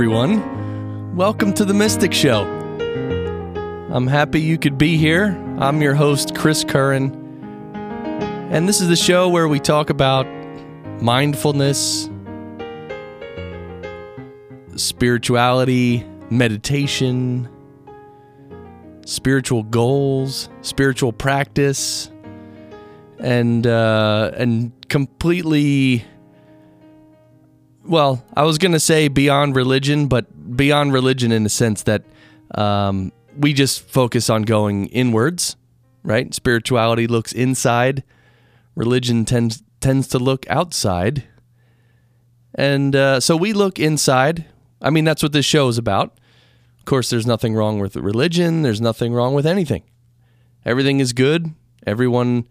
Everyone. 0.00 1.14
Welcome 1.14 1.52
to 1.52 1.66
The 1.66 1.74
Mystic 1.74 2.14
Show. 2.14 2.44
I'm 3.92 4.06
happy 4.06 4.40
you 4.40 4.56
could 4.56 4.78
be 4.78 4.96
here. 4.96 5.36
I'm 5.58 5.82
your 5.82 5.94
host, 5.94 6.34
Chris 6.34 6.64
Curran. 6.64 7.12
And 8.50 8.66
this 8.66 8.80
is 8.80 8.88
the 8.88 8.96
show 8.96 9.28
where 9.28 9.46
we 9.46 9.60
talk 9.60 9.90
about 9.90 10.26
mindfulness, 11.02 12.08
spirituality, 14.74 16.06
meditation, 16.30 17.46
spiritual 19.04 19.64
goals, 19.64 20.48
spiritual 20.62 21.12
practice, 21.12 22.10
and 23.18 23.66
uh, 23.66 24.30
and 24.34 24.72
completely 24.88 26.06
well, 27.84 28.24
I 28.34 28.42
was 28.44 28.58
going 28.58 28.72
to 28.72 28.80
say 28.80 29.08
beyond 29.08 29.56
religion, 29.56 30.06
but 30.06 30.56
beyond 30.56 30.92
religion 30.92 31.32
in 31.32 31.44
the 31.44 31.50
sense 31.50 31.82
that 31.84 32.04
um, 32.54 33.12
we 33.36 33.52
just 33.52 33.88
focus 33.88 34.28
on 34.28 34.42
going 34.42 34.86
inwards, 34.86 35.56
right? 36.02 36.32
Spirituality 36.34 37.06
looks 37.06 37.32
inside, 37.32 38.02
religion 38.74 39.24
tends 39.24 39.62
tends 39.80 40.08
to 40.08 40.18
look 40.18 40.48
outside, 40.50 41.24
and 42.54 42.94
uh, 42.94 43.20
so 43.20 43.36
we 43.36 43.52
look 43.52 43.78
inside. 43.78 44.44
I 44.82 44.90
mean, 44.90 45.04
that's 45.04 45.22
what 45.22 45.32
this 45.32 45.46
show 45.46 45.68
is 45.68 45.78
about. 45.78 46.18
Of 46.78 46.84
course, 46.84 47.10
there's 47.10 47.26
nothing 47.26 47.54
wrong 47.54 47.78
with 47.78 47.96
religion. 47.96 48.62
There's 48.62 48.80
nothing 48.80 49.12
wrong 49.12 49.34
with 49.34 49.46
anything. 49.46 49.82
Everything 50.64 51.00
is 51.00 51.12
good. 51.12 51.54
Everyone, 51.86 52.46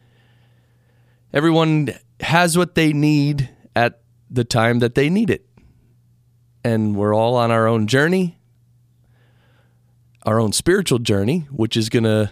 everyone 1.34 1.90
has 2.22 2.58
what 2.58 2.76
they 2.76 2.94
need 2.94 3.50
at 3.76 4.02
the 4.30 4.44
time 4.44 4.80
that 4.80 4.96
they 4.96 5.10
need 5.10 5.30
it. 5.30 5.46
And 6.64 6.96
we're 6.96 7.16
all 7.16 7.36
on 7.36 7.52
our 7.52 7.68
own 7.68 7.88
journey, 7.88 8.38
our 10.24 10.40
own 10.40 10.52
spiritual 10.52 11.00
journey, 11.00 11.48
which 11.52 11.78
is 11.78 11.90
going 11.90 12.04
to 12.04 12.32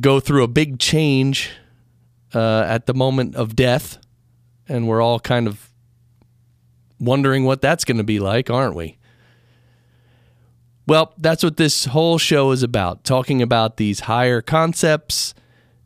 go 0.00 0.20
through 0.20 0.42
a 0.42 0.48
big 0.48 0.78
change 0.78 1.50
uh, 2.34 2.64
at 2.66 2.86
the 2.86 2.94
moment 2.94 3.36
of 3.36 3.54
death. 3.54 3.98
And 4.68 4.88
we're 4.88 5.02
all 5.02 5.20
kind 5.20 5.46
of 5.46 5.70
wondering 6.98 7.44
what 7.44 7.60
that's 7.60 7.84
going 7.84 7.98
to 7.98 8.04
be 8.04 8.18
like, 8.18 8.48
aren't 8.48 8.74
we? 8.74 8.98
Well, 10.86 11.12
that's 11.18 11.44
what 11.44 11.58
this 11.58 11.86
whole 11.86 12.18
show 12.18 12.50
is 12.50 12.62
about 12.62 13.04
talking 13.04 13.40
about 13.40 13.76
these 13.76 14.00
higher 14.00 14.40
concepts, 14.40 15.34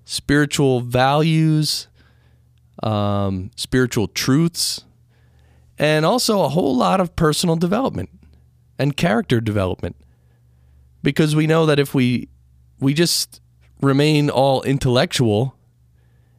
spiritual 0.05 0.81
values, 0.81 1.89
um, 2.83 3.51
spiritual 3.57 4.09
truths, 4.09 4.85
and 5.79 6.05
also 6.05 6.43
a 6.43 6.49
whole 6.49 6.77
lot 6.77 7.01
of 7.01 7.17
personal 7.17 7.57
development 7.57 8.11
and 8.79 8.97
character 8.97 9.41
development. 9.41 9.97
Because 11.03 11.37
we 11.37 11.47
know 11.47 11.67
that 11.67 11.79
if 11.79 11.95
we 11.95 12.29
we 12.79 12.95
just 12.95 13.41
remain 13.81 14.29
all 14.31 14.63
intellectual 14.63 15.57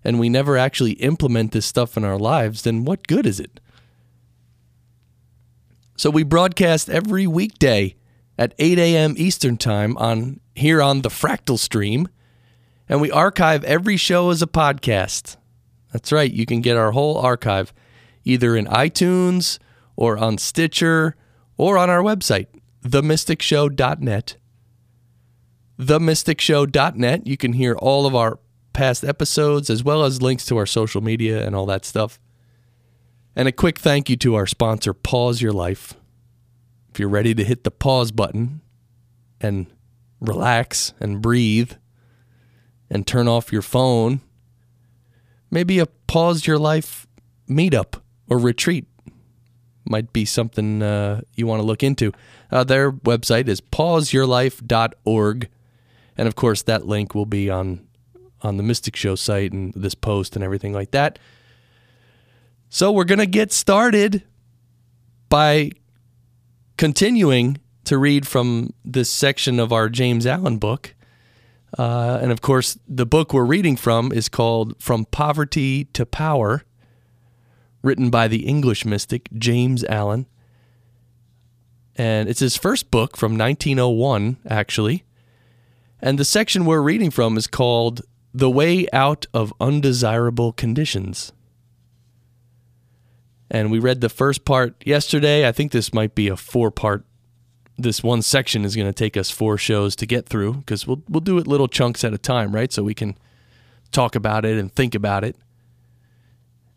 and 0.04 0.20
we 0.20 0.30
never 0.30 0.58
actually 0.58 0.94
implement 0.94 1.52
this 1.52 1.66
stuff 1.66 1.98
in 1.98 2.04
our 2.04 2.18
lives, 2.18 2.62
then 2.64 2.86
what 2.86 3.08
good 3.08 3.26
is 3.26 3.40
it? 3.40 3.60
So 5.96 6.10
we 6.10 6.24
broadcast 6.24 6.90
every 6.90 7.26
weekday 7.26 7.96
at 8.38 8.54
8 8.60 8.78
a.m. 8.78 9.16
Eastern 9.18 9.58
Time 9.58 9.98
on 9.98 10.40
here 10.56 10.82
on 10.82 11.02
the 11.02 11.10
Fractal 11.10 11.58
Stream, 11.58 12.08
and 12.88 13.02
we 13.02 13.10
archive 13.12 13.64
every 13.64 13.98
show 13.98 14.30
as 14.30 14.42
a 14.42 14.48
podcast. 14.48 15.38
That's 15.98 16.12
right. 16.12 16.32
You 16.32 16.46
can 16.46 16.62
get 16.62 16.78
our 16.78 16.92
whole 16.92 17.18
archive 17.18 17.74
either 18.24 18.56
in 18.56 18.68
iTunes 18.68 19.58
or 19.96 20.16
on 20.16 20.38
Stitcher 20.38 21.16
or 21.58 21.76
on 21.76 21.90
our 21.90 22.04
website, 22.04 22.46
themysticshow.net. 22.84 24.38
Themysticshow.net. 25.80 27.26
You 27.26 27.36
can 27.36 27.54
hear 27.54 27.74
all 27.74 28.06
of 28.06 28.14
our 28.14 28.38
past 28.74 29.04
episodes 29.04 29.72
as 29.72 29.84
well 29.84 30.04
as 30.04 30.22
links 30.22 30.46
to 30.46 30.58
our 30.58 30.68
social 30.68 31.02
media 31.02 31.44
and 31.44 31.56
all 31.56 31.66
that 31.66 31.84
stuff. 31.84 32.20
And 33.36 33.48
a 33.48 33.52
quick 33.52 33.80
thank 33.80 34.08
you 34.08 34.18
to 34.18 34.36
our 34.36 34.46
sponsor, 34.46 34.94
Pause 34.94 35.42
Your 35.42 35.52
Life. 35.52 35.96
If 36.92 37.00
you're 37.00 37.10
ready 37.10 37.34
to 37.34 37.44
hit 37.44 37.64
the 37.64 37.72
pause 37.72 38.12
button 38.12 38.62
and 39.42 39.66
relax 40.22 40.94
and 41.00 41.24
breathe 41.24 41.72
and 42.88 43.08
turn 43.08 43.28
off 43.28 43.52
your 43.52 43.64
phone 43.64 44.22
maybe 45.50 45.80
a 45.80 45.86
pause 45.86 46.46
your 46.46 46.58
life 46.58 47.08
meetup 47.50 48.02
or 48.30 48.38
retreat 48.38 48.86
might 49.90 50.12
be 50.14 50.26
something 50.26 50.82
uh, 50.82 51.22
you 51.36 51.48
want 51.48 51.62
to 51.62 51.66
look 51.66 51.84
into. 51.84 52.12
Uh, 52.52 52.64
their 52.64 52.92
website 52.92 53.48
is 53.48 53.62
pauseyourlife.org. 53.62 55.50
And 56.18 56.28
of 56.28 56.36
course, 56.36 56.62
that 56.64 56.86
link 56.86 57.16
will 57.16 57.26
be 57.26 57.50
on 57.50 57.86
on 58.44 58.58
the 58.58 58.64
Mystic 58.64 58.96
Show 58.96 59.16
site 59.16 59.52
and 59.52 59.74
this 59.74 59.96
post 59.96 60.36
and 60.36 60.44
everything 60.44 60.72
like 60.72 60.92
that. 60.92 61.18
So 62.70 62.92
we're 62.92 63.04
going 63.04 63.20
to 63.20 63.26
get 63.26 63.52
started 63.52 64.24
by 65.28 65.72
continuing 66.78 67.58
to 67.86 67.98
read 67.98 68.28
from 68.28 68.74
this 68.86 69.10
section 69.10 69.60
of 69.60 69.74
our 69.74 69.90
James 69.90 70.28
Allen 70.28 70.58
book. 70.58 70.94
Uh, 71.78 72.20
and 72.22 72.32
of 72.32 72.42
course, 72.42 72.78
the 72.88 73.06
book 73.06 73.34
we're 73.34 73.46
reading 73.46 73.76
from 73.76 74.12
is 74.12 74.30
called 74.30 74.76
From 74.82 75.06
Poverty 75.06 75.86
to 75.86 76.06
Power, 76.06 76.64
written 77.82 78.10
by 78.10 78.28
the 78.28 78.46
English 78.46 78.86
mystic 78.86 79.30
James 79.34 79.84
Allen. 79.86 80.28
And 81.96 82.30
it's 82.30 82.40
his 82.40 82.56
first 82.56 82.92
book 82.92 83.18
from 83.18 83.38
1901, 83.38 84.38
actually. 84.48 85.04
And 86.00 86.20
the 86.20 86.26
section 86.26 86.66
we're 86.66 86.82
reading 86.82 87.10
from 87.10 87.38
is 87.38 87.48
called 87.48 88.02
The 88.34 88.50
Way 88.50 88.88
Out 88.94 89.26
of 89.34 89.52
Undesirable 89.60 90.54
Conditions. 90.54 91.34
And 93.50 93.72
we 93.72 93.80
read 93.80 94.02
the 94.02 94.10
first 94.10 94.46
part 94.46 94.76
yesterday. 94.86 95.48
I 95.48 95.52
think 95.52 95.72
this 95.72 95.94
might 95.94 96.14
be 96.14 96.28
a 96.28 96.38
four 96.38 96.70
part 96.70 97.06
this 97.78 98.02
one 98.02 98.22
section 98.22 98.66
is 98.66 98.76
going 98.76 98.88
to 98.88 98.94
take 98.94 99.16
us 99.16 99.30
four 99.30 99.58
shows 99.58 99.96
to 99.98 100.06
get 100.06 100.26
through 100.28 100.54
because 100.56 100.88
we'll 100.88 101.04
we'll 101.08 101.22
do 101.22 101.38
it 101.38 101.48
little 101.48 101.68
chunks 101.68 102.04
at 102.04 102.14
a 102.14 102.18
time, 102.18 102.54
right? 102.54 102.72
So 102.72 102.84
we 102.84 102.94
can 102.94 103.18
talk 103.92 104.16
about 104.16 104.46
it 104.46 104.58
and 104.58 104.74
think 104.74 104.96
about 104.96 105.24
it 105.24 105.36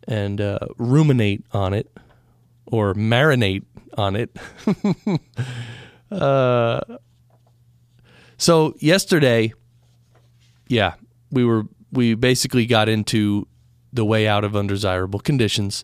and 0.06 0.41
uh, 0.41 0.59
ruminate 0.77 1.44
on 1.53 1.72
it 1.72 1.91
or 2.66 2.94
marinate 2.94 3.64
on 3.97 4.17
it. 4.17 4.37
uh, 6.11 6.81
so 8.37 8.75
yesterday, 8.79 9.53
yeah, 10.69 10.94
we 11.31 11.44
were 11.44 11.64
we 11.93 12.14
basically 12.14 12.67
got 12.67 12.88
into 12.88 13.46
the 13.93 14.05
way 14.05 14.29
out 14.29 14.44
of 14.44 14.55
undesirable 14.55 15.19
conditions 15.19 15.82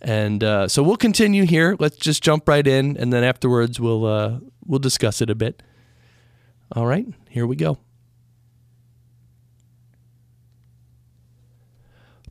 and 0.00 0.42
uh, 0.42 0.68
so 0.68 0.82
we'll 0.82 0.96
continue 0.96 1.44
here. 1.44 1.76
Let's 1.78 1.96
just 1.96 2.22
jump 2.22 2.48
right 2.48 2.66
in, 2.66 2.96
and 2.96 3.12
then 3.12 3.24
afterwards 3.24 3.78
we'll 3.78 4.06
uh, 4.06 4.38
we'll 4.64 4.78
discuss 4.78 5.20
it 5.20 5.30
a 5.30 5.34
bit. 5.34 5.62
All 6.72 6.86
right, 6.86 7.06
here 7.28 7.46
we 7.46 7.56
go. 7.56 7.78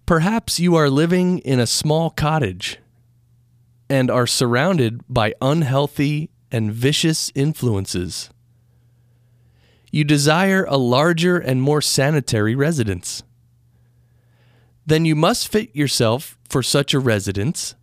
Perhaps 0.06 0.60
you 0.60 0.76
are 0.76 0.90
living 0.90 1.38
in 1.40 1.60
a 1.60 1.68
small 1.68 2.10
cottage 2.10 2.80
and 3.90 4.10
are 4.10 4.26
surrounded 4.26 5.02
by 5.08 5.34
unhealthy 5.40 6.32
and 6.52 6.74
vicious 6.74 7.32
influences. 7.36 8.30
You 9.92 10.04
desire 10.04 10.66
a 10.66 10.78
larger 10.78 11.38
and 11.38 11.62
more 11.62 11.82
sanitary 11.82 12.56
residence. 12.56 13.24
Then 14.90 15.06
you 15.06 15.16
must 15.16 15.50
fit 15.50 15.76
yourself 15.76 16.36
for 16.50 16.64
such 16.64 16.96
a 16.96 17.00
residence 17.00 17.76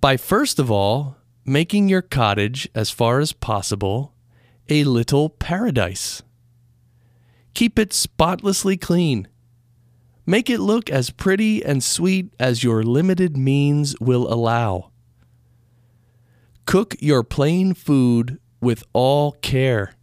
by 0.00 0.16
first 0.16 0.60
of 0.60 0.70
all 0.70 1.16
making 1.44 1.88
your 1.88 2.02
cottage, 2.02 2.68
as 2.72 2.88
far 2.88 3.18
as 3.18 3.32
possible, 3.32 4.14
a 4.68 4.84
little 4.84 5.28
paradise. 5.28 6.22
Keep 7.54 7.80
it 7.80 7.92
spotlessly 7.92 8.76
clean. 8.76 9.26
Make 10.24 10.48
it 10.48 10.60
look 10.60 10.88
as 10.88 11.10
pretty 11.10 11.64
and 11.64 11.82
sweet 11.82 12.32
as 12.38 12.62
your 12.62 12.84
limited 12.84 13.36
means 13.36 13.98
will 13.98 14.32
allow. 14.32 14.92
Cook 16.64 16.94
your 17.00 17.24
plain 17.24 17.74
food 17.74 18.38
with 18.60 18.84
all 18.92 19.32
care. 19.32 19.96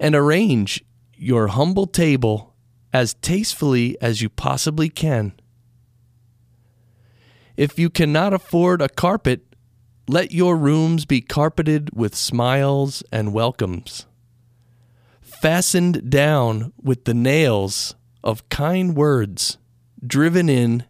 And 0.00 0.16
arrange 0.16 0.84
your 1.14 1.46
humble 1.46 1.86
table 1.86 2.49
as 2.92 3.14
tastefully 3.14 3.96
as 4.00 4.20
you 4.20 4.28
possibly 4.28 4.88
can. 4.88 5.32
If 7.56 7.78
you 7.78 7.90
cannot 7.90 8.32
afford 8.32 8.80
a 8.80 8.88
carpet, 8.88 9.42
let 10.08 10.32
your 10.32 10.56
rooms 10.56 11.04
be 11.04 11.20
carpeted 11.20 11.90
with 11.94 12.14
smiles 12.16 13.02
and 13.12 13.32
welcomes, 13.32 14.06
fastened 15.20 16.10
down 16.10 16.72
with 16.82 17.04
the 17.04 17.14
nails 17.14 17.94
of 18.24 18.48
kind 18.48 18.96
words, 18.96 19.58
driven 20.04 20.48
in 20.48 20.84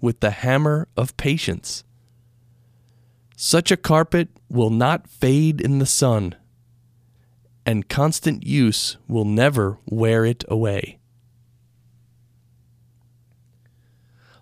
with 0.00 0.20
the 0.20 0.30
hammer 0.30 0.88
of 0.96 1.16
patience. 1.16 1.84
Such 3.36 3.70
a 3.70 3.76
carpet 3.76 4.28
will 4.50 4.70
not 4.70 5.08
fade 5.08 5.60
in 5.60 5.78
the 5.78 5.86
sun, 5.86 6.34
and 7.64 7.88
constant 7.88 8.44
use 8.44 8.96
will 9.06 9.24
never 9.24 9.78
wear 9.86 10.24
it 10.24 10.44
away. 10.48 10.98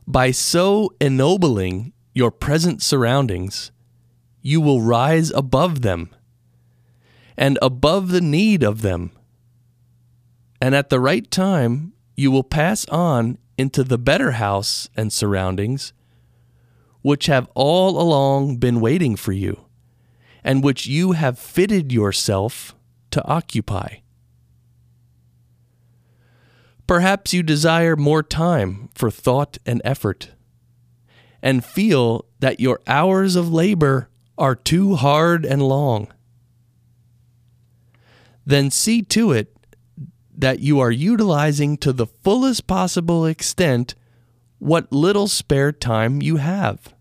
By 0.07 0.31
so 0.31 0.95
ennobling 1.01 1.93
your 2.15 2.31
present 2.31 2.81
surroundings, 2.81 3.73
you 4.41 4.61
will 4.61 4.81
rise 4.81 5.33
above 5.33 5.83
them 5.83 6.15
and 7.37 7.59
above 7.61 8.11
the 8.11 8.21
need 8.21 8.63
of 8.63 8.83
them. 8.83 9.11
And 10.61 10.75
at 10.75 10.91
the 10.91 11.01
right 11.01 11.29
time, 11.31 11.93
you 12.17 12.31
will 12.31 12.45
pass 12.45 12.87
on 12.87 13.39
into 13.59 13.83
the 13.83 13.99
better 13.99 14.33
house 14.33 14.89
and 14.97 15.13
surroundings, 15.13 15.93
which 17.03 17.27
have 17.27 17.49
all 17.55 18.01
along 18.01 18.59
been 18.59 18.81
waiting 18.81 19.17
for 19.17 19.33
you, 19.33 19.61
and 20.45 20.63
which 20.63 20.87
you 20.87 21.13
have 21.13 21.39
fitted 21.39 21.93
yourself 21.93 22.75
to 23.11 23.25
occupy. 23.27 23.97
Perhaps 26.87 27.35
you 27.35 27.43
desire 27.43 27.97
more 27.97 28.23
time 28.23 28.89
for 28.95 29.11
thought 29.11 29.59
and 29.67 29.83
effort, 29.85 30.31
and 31.43 31.65
feel 31.65 32.27
that 32.39 32.61
your 32.61 32.81
hours 32.87 33.35
of 33.35 33.53
labor 33.53 34.09
are 34.39 34.55
too 34.55 34.95
hard 34.95 35.45
and 35.45 35.63
long, 35.63 36.09
then 38.45 38.71
see 38.71 39.03
to 39.03 39.33
it 39.33 39.57
that 40.37 40.61
you 40.61 40.79
are 40.79 40.91
utilizing 40.91 41.77
to 41.79 41.93
the 41.93 42.07
fullest 42.07 42.67
possible 42.67 43.27
extent 43.27 43.95
what 44.59 44.93
little 44.93 45.27
spare 45.27 45.73
time 45.73 46.23
you 46.23 46.37
have. 46.37 46.95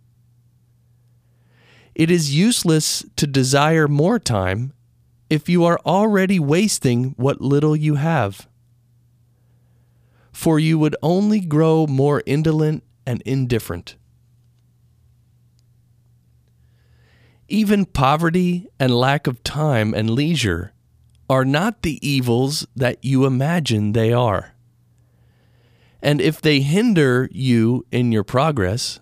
It 1.93 2.09
is 2.09 2.35
useless 2.35 3.05
to 3.17 3.27
desire 3.27 3.87
more 3.87 4.19
time 4.19 4.73
if 5.29 5.47
you 5.47 5.63
are 5.63 5.79
already 5.85 6.39
wasting 6.39 7.13
what 7.17 7.39
little 7.41 7.75
you 7.75 7.95
have. 7.95 8.47
For 10.35 10.59
you 10.59 10.77
would 10.77 10.97
only 11.01 11.39
grow 11.39 11.87
more 11.87 12.21
indolent 12.25 12.83
and 13.07 13.21
indifferent. 13.21 13.95
Even 17.47 17.85
poverty 17.85 18.67
and 18.77 18.93
lack 18.93 19.27
of 19.27 19.43
time 19.43 19.93
and 19.93 20.09
leisure 20.09 20.73
are 21.29 21.45
not 21.45 21.83
the 21.83 22.05
evils 22.05 22.67
that 22.75 23.03
you 23.03 23.25
imagine 23.25 23.93
they 23.93 24.11
are. 24.11 24.53
And 26.01 26.19
if 26.19 26.41
they 26.41 26.59
hinder 26.59 27.29
you 27.31 27.85
in 27.89 28.11
your 28.11 28.25
progress, 28.25 28.99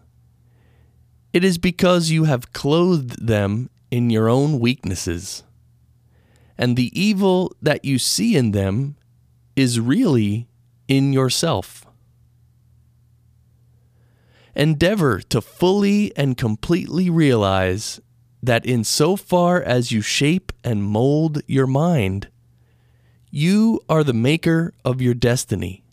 it 1.34 1.44
is 1.44 1.58
because 1.58 2.12
you 2.12 2.26
have 2.26 2.54
clothed 2.54 3.26
them 3.26 3.72
in 3.90 4.12
your 4.12 4.30
own 4.30 4.60
weaknesses. 4.60 5.42
And 6.60 6.78
the 6.78 6.92
evil 6.98 7.56
that 7.60 7.84
you 7.84 7.98
see 7.98 8.36
in 8.36 8.52
them 8.52 8.98
is 9.56 9.80
really 9.80 10.48
in 10.88 11.14
yourself. 11.14 11.86
Endeavor 14.56 15.20
to 15.20 15.42
fully 15.42 16.16
and 16.16 16.38
completely 16.38 17.10
realize 17.10 18.00
that 18.44 18.66
in 18.66 18.84
so 18.84 19.16
far 19.16 19.62
as 19.62 19.92
you 19.92 20.02
shape 20.02 20.52
and 20.64 20.84
mold 20.84 21.42
your 21.48 21.66
mind, 21.66 22.28
you 23.32 23.80
are 23.90 24.04
the 24.04 24.14
maker 24.14 24.74
of 24.86 25.02
your 25.02 25.14
destiny. 25.14 25.84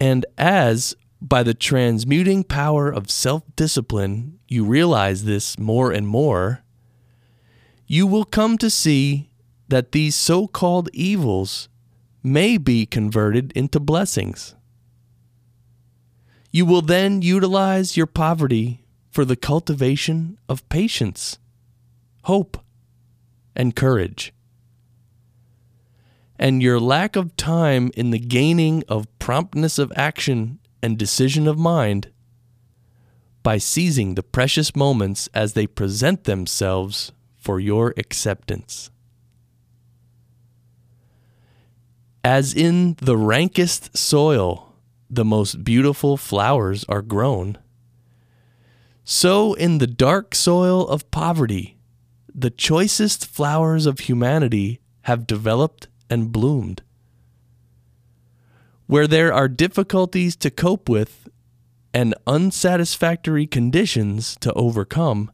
And 0.00 0.24
as, 0.38 0.94
by 1.20 1.42
the 1.42 1.52
transmuting 1.52 2.44
power 2.44 2.90
of 2.90 3.10
self 3.10 3.42
discipline, 3.56 4.38
you 4.48 4.64
realize 4.64 5.24
this 5.24 5.58
more 5.58 5.92
and 5.92 6.06
more, 6.06 6.62
you 7.86 8.06
will 8.06 8.24
come 8.24 8.56
to 8.58 8.70
see 8.70 9.28
that 9.68 9.92
these 9.92 10.14
so 10.14 10.46
called 10.46 10.88
evils 10.92 11.68
may 12.22 12.58
be 12.58 12.86
converted 12.86 13.52
into 13.52 13.80
blessings. 13.80 14.54
You 16.50 16.66
will 16.66 16.82
then 16.82 17.22
utilize 17.22 17.96
your 17.96 18.06
poverty 18.06 18.84
for 19.10 19.24
the 19.24 19.36
cultivation 19.36 20.38
of 20.48 20.68
patience, 20.68 21.38
hope, 22.24 22.58
and 23.54 23.74
courage. 23.74 24.32
And 26.38 26.62
your 26.62 26.80
lack 26.80 27.16
of 27.16 27.36
time 27.36 27.90
in 27.94 28.10
the 28.10 28.18
gaining 28.18 28.82
of 28.88 29.06
promptness 29.18 29.78
of 29.78 29.92
action 29.94 30.58
and 30.82 30.98
decision 30.98 31.46
of 31.46 31.58
mind 31.58 32.10
by 33.42 33.58
seizing 33.58 34.14
the 34.14 34.22
precious 34.22 34.74
moments 34.74 35.28
as 35.34 35.52
they 35.52 35.66
present 35.66 36.24
themselves 36.24 37.12
for 37.36 37.60
your 37.60 37.94
acceptance. 37.96 38.90
As 42.22 42.52
in 42.54 42.96
the 43.00 43.16
rankest 43.16 43.96
soil, 43.96 44.74
the 45.08 45.24
most 45.24 45.64
beautiful 45.64 46.16
flowers 46.16 46.84
are 46.88 47.02
grown 47.02 47.58
so, 49.12 49.54
in 49.54 49.78
the 49.78 49.88
dark 49.88 50.36
soil 50.36 50.86
of 50.86 51.10
poverty, 51.10 51.76
the 52.32 52.48
choicest 52.48 53.26
flowers 53.26 53.84
of 53.84 53.98
humanity 53.98 54.78
have 55.02 55.26
developed 55.26 55.88
and 56.08 56.30
bloomed. 56.30 56.82
Where 58.86 59.08
there 59.08 59.34
are 59.34 59.48
difficulties 59.48 60.36
to 60.36 60.50
cope 60.50 60.88
with 60.88 61.28
and 61.92 62.14
unsatisfactory 62.24 63.48
conditions 63.48 64.36
to 64.42 64.52
overcome, 64.52 65.32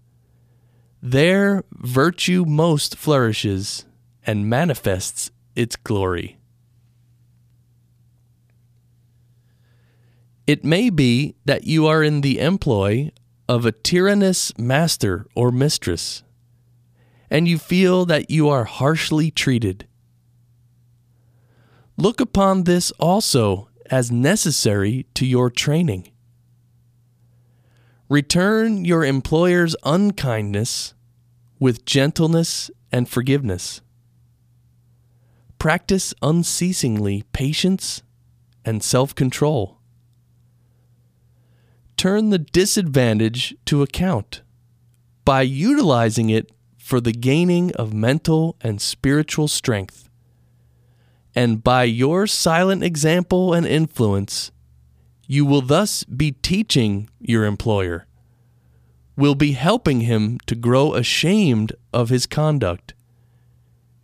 there 1.03 1.63
virtue 1.73 2.47
most 2.47 2.97
flourishes 2.97 3.85
and 4.27 4.49
manifests 4.49 5.31
its 5.55 5.77
glory. 5.77 6.36
It 10.47 10.65
may 10.65 10.91
be 10.91 11.35
that 11.45 11.65
you 11.65 11.87
are 11.89 12.05
in 12.05 12.21
the 12.21 12.39
employ 12.39 13.11
of 13.49 13.67
a 13.67 13.73
tyrannous 13.73 14.57
master 14.57 15.27
or 15.35 15.51
mistress, 15.51 16.23
and 17.29 17.49
you 17.49 17.59
feel 17.59 18.07
that 18.07 18.31
you 18.31 18.49
are 18.49 18.65
harshly 18.65 19.33
treated. 19.33 19.89
Look 21.97 22.21
upon 22.21 22.63
this 22.63 22.93
also 22.93 23.71
as 23.91 24.13
necessary 24.13 25.07
to 25.15 25.27
your 25.27 25.51
training. 25.51 26.13
Return 28.09 28.85
your 28.85 29.05
employer's 29.05 29.75
unkindness 29.83 30.95
with 31.59 31.85
gentleness 31.85 32.71
and 32.93 33.09
forgiveness. 33.09 33.81
Practice 35.59 36.15
unceasingly 36.23 37.25
patience 37.33 38.03
and 38.65 38.81
self 38.81 39.13
control 39.13 39.76
turn 41.97 42.31
the 42.31 42.39
disadvantage 42.39 43.57
to 43.67 43.83
account 43.83 44.43
by 45.25 45.43
utilizing 45.43 46.31
it 46.31 46.53
for 46.79 47.01
the 47.01 47.13
gaining 47.13 47.75
of 47.75 47.93
mental 47.93 48.57
and 48.61 48.81
spiritual 48.81 49.49
strength. 49.49 50.09
And 51.35 51.63
by 51.65 51.85
your 51.85 52.27
silent 52.27 52.83
example 52.83 53.53
and 53.53 53.67
influence, 53.67 54.53
you 55.27 55.45
will 55.45 55.63
thus 55.63 56.05
be 56.05 56.33
teaching 56.33 57.11
your 57.21 57.45
employer, 57.45 58.07
will 59.17 59.35
be 59.35 59.53
helping 59.53 60.03
him 60.03 60.39
to 60.47 60.55
grow 60.55 60.95
ashamed 60.95 61.73
of 61.93 62.09
his 62.09 62.27
conduct, 62.27 62.95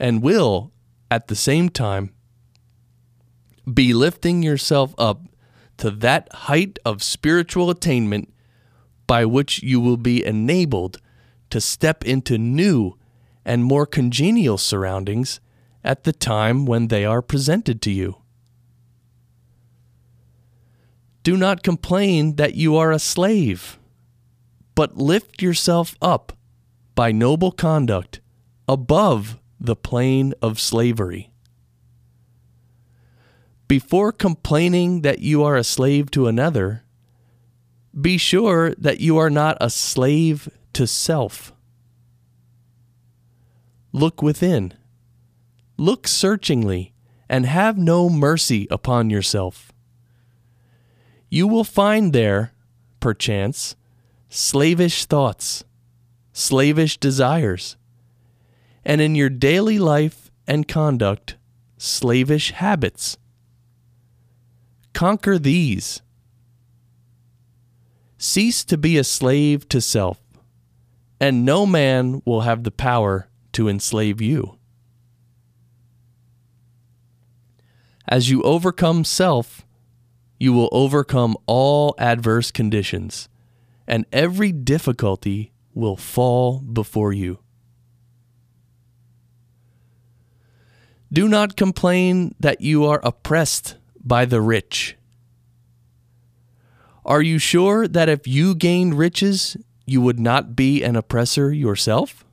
and 0.01 0.23
will, 0.23 0.73
at 1.11 1.29
the 1.29 1.37
same 1.37 1.69
time, 1.69 2.13
be 3.73 3.95
lifting 3.95 4.43
yourself 4.43 4.93
up 4.99 5.23
to 5.83 5.91
that 5.91 6.33
height 6.33 6.79
of 6.85 7.03
spiritual 7.03 7.69
attainment 7.69 8.33
by 9.09 9.25
which 9.25 9.65
you 9.65 9.81
will 9.81 9.97
be 9.97 10.25
enabled 10.25 11.01
to 11.51 11.61
step 11.61 12.05
into 12.05 12.39
new 12.39 12.97
and 13.45 13.65
more 13.65 13.85
congenial 13.85 14.57
surroundings 14.57 15.41
at 15.83 16.05
the 16.05 16.13
time 16.13 16.67
when 16.67 16.87
they 16.87 17.05
are 17.05 17.21
presented 17.21 17.83
to 17.83 17.91
you. 17.91 18.19
Do 21.25 21.37
not 21.37 21.65
complain 21.65 22.37
that 22.37 22.55
you 22.55 22.77
are 22.77 22.93
a 22.93 23.01
slave, 23.01 23.77
but 24.77 24.97
lift 24.97 25.43
yourself 25.43 25.97
up 26.01 26.33
by 26.95 27.11
noble 27.11 27.51
conduct 27.51 28.21
above 28.69 29.37
the 29.59 29.75
plane 29.75 30.33
of 30.41 30.61
slavery. 30.61 31.32
Before 33.73 34.13
complaining 34.13 35.01
that 35.01 35.21
you 35.21 35.43
are 35.45 35.57
a 35.57 35.65
slave 35.65 36.11
to 36.11 36.27
another, 36.27 36.85
be 37.99 38.19
sure 38.19 38.75
that 38.75 39.01
you 39.01 39.17
are 39.17 39.31
not 39.31 39.57
a 39.63 39.71
slave 39.71 40.47
to 40.75 40.87
self. 40.87 41.55
Look 43.91 44.21
within. 44.21 44.75
Look 45.79 46.07
searchingly 46.07 46.93
and 47.31 47.47
have 47.47 47.79
no 47.79 48.11
mercy 48.11 48.69
upon 48.71 49.09
yourself. 49.09 49.73
You 51.31 51.47
will 51.47 51.65
find 51.65 52.13
there, 52.13 52.53
perchance, 53.01 53.75
slavish 54.29 55.07
thoughts, 55.07 55.65
slavish 56.35 56.99
desires, 56.99 57.79
and 58.85 59.01
in 59.01 59.15
your 59.15 59.31
daily 59.31 59.79
life 59.79 60.31
and 60.47 60.69
conduct, 60.69 61.37
slavish 61.79 62.51
habits. 62.51 63.17
Conquer 64.93 65.39
these. 65.39 66.03
Cease 68.19 68.65
to 68.65 68.77
be 68.77 68.99
a 68.99 69.05
slave 69.05 69.69
to 69.69 69.81
self, 69.81 70.21
and 71.21 71.45
no 71.45 71.67
man 71.67 72.23
will 72.25 72.43
have 72.43 72.63
the 72.63 72.71
power 72.71 73.29
to 73.53 73.69
enslave 73.69 74.21
you. 74.21 74.59
As 78.07 78.31
you 78.31 78.43
overcome 78.43 79.05
self, 79.05 79.67
you 80.39 80.53
will 80.53 80.69
overcome 80.73 81.37
all 81.47 81.95
adverse 81.99 82.51
conditions, 82.51 83.29
and 83.87 84.05
every 84.13 84.53
difficulty 84.53 85.53
will 85.75 85.97
fall 85.97 86.61
before 86.61 87.13
you. 87.13 87.39
Do 91.13 91.29
not 91.29 91.57
complain 91.57 92.35
that 92.41 92.61
you 92.61 92.85
are 92.85 93.01
oppressed 93.03 93.77
by 94.05 94.25
the 94.25 94.41
rich. 94.41 94.97
Are 97.05 97.23
you 97.23 97.39
sure 97.39 97.89
that 97.89 98.09
if 98.09 98.27
you 98.27 98.55
gained 98.55 98.99
riches, 98.99 99.57
you 99.87 100.01
would 100.01 100.21
not 100.21 100.55
be 100.55 100.83
an 100.83 100.97
oppressor 100.97 101.53
yourself? 101.53 102.25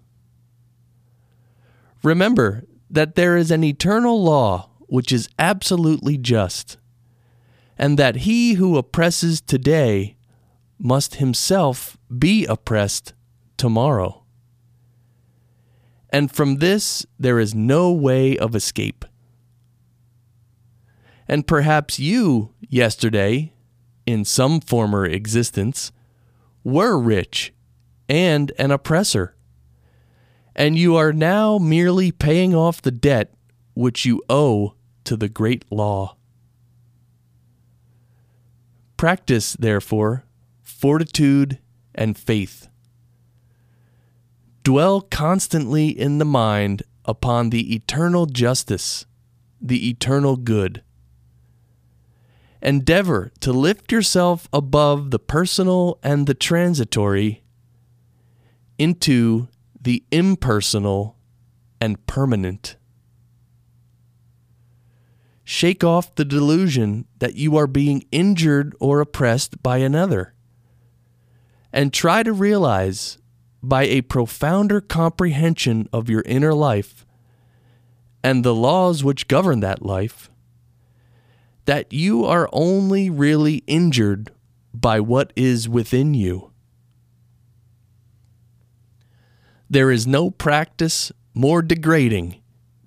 Remember 2.04 2.64
that 2.90 3.16
there 3.16 3.36
is 3.36 3.52
an 3.52 3.64
eternal 3.64 4.24
law 4.24 4.70
which 4.88 5.12
is 5.12 5.30
absolutely 5.38 6.18
just, 6.18 6.78
and 7.78 7.98
that 7.98 8.18
he 8.18 8.54
who 8.54 8.78
oppresses 8.78 9.42
today 9.42 10.16
must 10.80 11.16
himself 11.16 11.98
be 12.18 12.46
oppressed 12.46 13.14
tomorrow. 13.58 14.24
And 16.10 16.32
from 16.32 16.58
this 16.58 17.06
there 17.20 17.40
is 17.40 17.54
no 17.54 17.92
way 17.92 18.38
of 18.38 18.56
escape. 18.56 19.06
And 21.29 21.48
perhaps 21.48 22.00
you, 22.00 22.53
yesterday, 22.59 23.53
in 24.05 24.25
some 24.25 24.59
former 24.59 25.05
existence, 25.05 25.93
were 26.65 27.00
rich 27.00 27.53
and 28.09 28.51
an 28.57 28.71
oppressor 28.71 29.36
and 30.59 30.77
you 30.77 30.98
are 30.98 31.13
now 31.13 31.57
merely 31.57 32.12
paying 32.12 32.53
off 32.53 32.81
the 32.81 32.91
debt 32.91 33.33
which 33.75 34.05
you 34.05 34.21
owe 34.29 34.74
to 35.05 35.15
the 35.15 35.29
great 35.29 35.63
law. 35.71 36.17
Practice, 38.98 39.53
therefore, 39.53 40.25
fortitude 40.62 41.59
and 41.95 42.17
faith. 42.17 42.67
Dwell 44.63 45.00
constantly 45.00 45.88
in 45.88 46.17
the 46.17 46.25
mind 46.25 46.83
upon 47.05 47.51
the 47.51 47.74
eternal 47.74 48.25
justice, 48.25 49.05
the 49.62 49.89
eternal 49.89 50.36
good. 50.36 50.83
Endeavor 52.62 53.32
to 53.39 53.54
lift 53.54 53.92
yourself 53.92 54.50
above 54.51 55.12
the 55.12 55.20
personal 55.20 55.98
and 56.04 56.28
the 56.28 56.34
transitory 56.34 57.44
into 58.78 59.48
the 59.82 60.04
impersonal 60.12 61.16
and 61.80 62.06
permanent. 62.06 62.75
Shake 65.44 65.84
off 65.84 66.13
the 66.16 66.25
delusion 66.25 67.06
that 67.20 67.36
you 67.36 67.58
are 67.58 67.68
being 67.68 68.06
injured 68.12 68.75
or 68.80 69.00
oppressed 69.00 69.63
by 69.63 69.78
another. 69.78 70.34
And 71.72 71.94
try 71.94 72.24
to 72.24 72.34
realize, 72.34 73.18
by 73.62 73.84
a 73.84 74.01
profounder 74.01 74.82
comprehension 74.82 75.88
of 75.92 76.10
your 76.10 76.24
inner 76.25 76.54
life 76.54 77.06
and 78.24 78.44
the 78.44 78.56
laws 78.56 79.04
which 79.04 79.28
govern 79.28 79.60
that 79.62 79.82
life, 79.84 80.30
that 81.66 81.94
you 81.94 82.25
are 82.25 82.50
only 82.51 83.10
really 83.10 83.63
injured 83.68 84.32
by 84.74 85.00
what 85.00 85.34
is 85.36 85.68
within 85.68 86.13
you. 86.13 86.51
There 89.70 89.92
is 89.92 90.08
no 90.08 90.32
practice 90.32 91.12
more 91.34 91.62
degrading, 91.62 92.42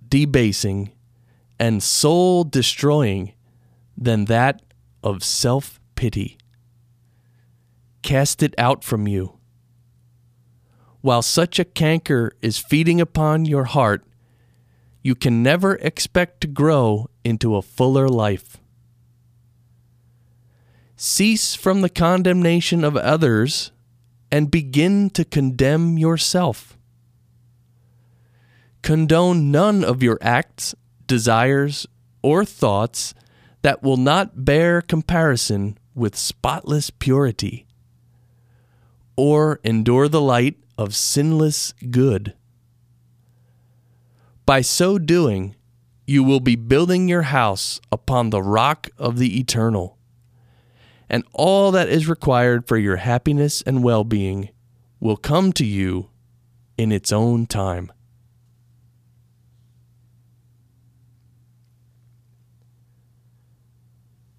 debasing, 0.09 0.93
and 1.59 1.83
soul 1.83 2.45
destroying 2.45 3.35
than 3.97 4.25
that 4.25 4.63
of 5.03 5.23
self 5.23 5.81
pity. 5.95 6.39
Cast 8.03 8.43
it 8.43 8.55
out 8.59 8.83
from 8.83 9.07
you. 9.07 9.39
While 11.03 11.23
such 11.23 11.59
a 11.59 11.65
canker 11.65 12.33
is 12.43 12.59
feeding 12.59 13.01
upon 13.01 13.45
your 13.45 13.65
heart, 13.65 14.05
you 15.03 15.15
can 15.15 15.43
never 15.43 15.77
expect 15.77 16.41
to 16.41 16.47
grow 16.47 17.09
into 17.25 17.57
a 17.57 17.63
fuller 17.63 18.09
life. 18.09 18.59
Cease 21.05 21.57
from 21.57 21.81
the 21.81 21.89
condemnation 21.89 22.85
of 22.85 22.97
others 22.97 23.73
and 24.31 24.53
begin 24.53 25.11
to 25.11 25.25
condemn 25.25 25.99
yourself. 25.99 26.79
Condone 28.83 29.51
none 29.51 29.83
of 29.83 30.01
your 30.01 30.17
acts, 30.23 30.77
desires, 31.09 31.89
or 32.23 32.45
thoughts 32.45 33.15
that 33.63 33.83
will 33.83 33.97
not 33.97 34.45
bear 34.45 34.81
comparison 34.81 35.77
with 35.93 36.15
spotless 36.15 36.89
purity, 36.91 37.67
or 39.17 39.59
endure 39.65 40.07
the 40.07 40.21
light 40.21 40.55
of 40.79 40.95
sinless 40.95 41.75
good. 41.91 42.33
By 44.47 44.61
so 44.61 44.99
doing, 44.99 45.57
you 46.07 46.23
will 46.23 46.39
be 46.39 46.55
building 46.55 47.09
your 47.09 47.23
house 47.23 47.81
upon 47.91 48.31
the 48.31 48.41
rock 48.41 48.89
of 48.99 49.19
the 49.19 49.41
eternal 49.41 49.99
and 51.13 51.23
all 51.35 51.71
that 51.71 51.91
is 51.91 52.09
required 52.09 52.67
for 52.67 52.79
your 52.79 52.97
happiness 52.97 53.61
and 53.63 53.85
well 53.85 54.03
being 54.03 54.49
will 54.99 55.19
come 55.19 55.53
to 55.53 55.65
you 55.65 56.09
in 56.79 56.91
its 56.91 57.13
own 57.13 57.45
time. 57.45 57.93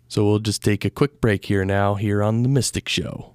So 0.07 0.25
we'll 0.25 0.39
just 0.39 0.63
take 0.63 0.83
a 0.83 0.89
quick 0.89 1.21
break 1.21 1.45
here 1.45 1.63
now, 1.63 1.95
here 1.95 2.23
on 2.23 2.43
The 2.43 2.49
Mystic 2.49 2.89
Show. 2.89 3.32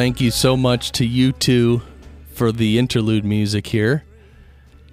Thank 0.00 0.22
you 0.22 0.30
so 0.30 0.56
much 0.56 0.92
to 0.92 1.06
U2 1.06 1.82
for 2.32 2.52
the 2.52 2.78
interlude 2.78 3.22
music 3.22 3.66
here. 3.66 4.02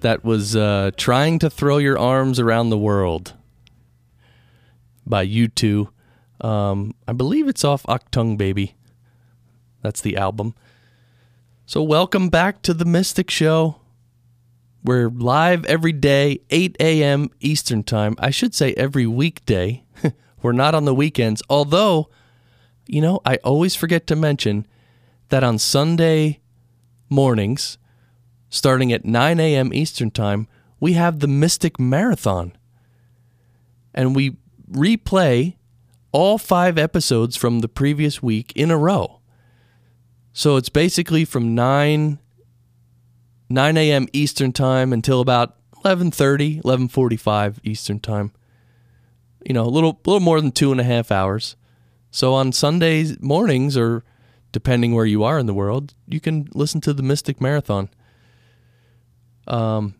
That 0.02 0.22
was 0.22 0.54
uh, 0.54 0.90
Trying 0.98 1.38
to 1.38 1.48
Throw 1.48 1.78
Your 1.78 1.98
Arms 1.98 2.38
Around 2.38 2.68
the 2.68 2.76
World 2.76 3.32
by 5.06 5.26
U2. 5.26 5.88
Um, 6.42 6.94
I 7.08 7.14
believe 7.14 7.48
it's 7.48 7.64
off 7.64 7.84
Achtung 7.84 8.36
Baby. 8.36 8.74
That's 9.80 10.02
the 10.02 10.18
album. 10.18 10.54
So, 11.64 11.82
welcome 11.82 12.28
back 12.28 12.60
to 12.60 12.74
the 12.74 12.84
Mystic 12.84 13.30
Show. 13.30 13.80
We're 14.84 15.08
live 15.08 15.64
every 15.64 15.92
day, 15.92 16.40
8 16.50 16.76
a.m. 16.80 17.30
Eastern 17.40 17.82
Time. 17.82 18.14
I 18.18 18.28
should 18.28 18.54
say 18.54 18.74
every 18.74 19.06
weekday. 19.06 19.84
We're 20.42 20.52
not 20.52 20.74
on 20.74 20.84
the 20.84 20.94
weekends, 20.94 21.42
although, 21.48 22.10
you 22.86 23.00
know, 23.00 23.22
I 23.24 23.36
always 23.36 23.74
forget 23.74 24.06
to 24.08 24.14
mention 24.14 24.66
that 25.28 25.44
on 25.44 25.58
Sunday 25.58 26.40
mornings, 27.08 27.78
starting 28.48 28.92
at 28.92 29.04
9 29.04 29.40
a.m. 29.40 29.72
Eastern 29.72 30.10
Time, 30.10 30.48
we 30.80 30.94
have 30.94 31.20
the 31.20 31.28
Mystic 31.28 31.78
Marathon. 31.78 32.52
And 33.94 34.14
we 34.14 34.36
replay 34.70 35.56
all 36.12 36.38
five 36.38 36.78
episodes 36.78 37.36
from 37.36 37.60
the 37.60 37.68
previous 37.68 38.22
week 38.22 38.52
in 38.54 38.70
a 38.70 38.78
row. 38.78 39.20
So 40.32 40.56
it's 40.56 40.68
basically 40.68 41.24
from 41.24 41.54
9 41.54 42.18
9 43.50 43.76
a.m. 43.78 44.06
Eastern 44.12 44.52
Time 44.52 44.92
until 44.92 45.20
about 45.20 45.56
11:30, 45.84 46.60
11:45 46.62 47.58
Eastern 47.64 47.98
Time. 47.98 48.32
You 49.44 49.54
know, 49.54 49.64
a 49.64 49.70
little 49.70 49.98
little 50.04 50.20
more 50.20 50.40
than 50.40 50.52
two 50.52 50.70
and 50.70 50.80
a 50.80 50.84
half 50.84 51.10
hours. 51.10 51.56
So 52.10 52.34
on 52.34 52.52
Sunday 52.52 53.16
mornings, 53.20 53.76
or 53.76 54.04
depending 54.52 54.94
where 54.94 55.06
you 55.06 55.24
are 55.24 55.38
in 55.38 55.46
the 55.46 55.54
world, 55.54 55.94
you 56.06 56.20
can 56.20 56.48
listen 56.54 56.80
to 56.82 56.92
the 56.92 57.02
Mystic 57.02 57.40
Marathon. 57.40 57.88
Um, 59.46 59.94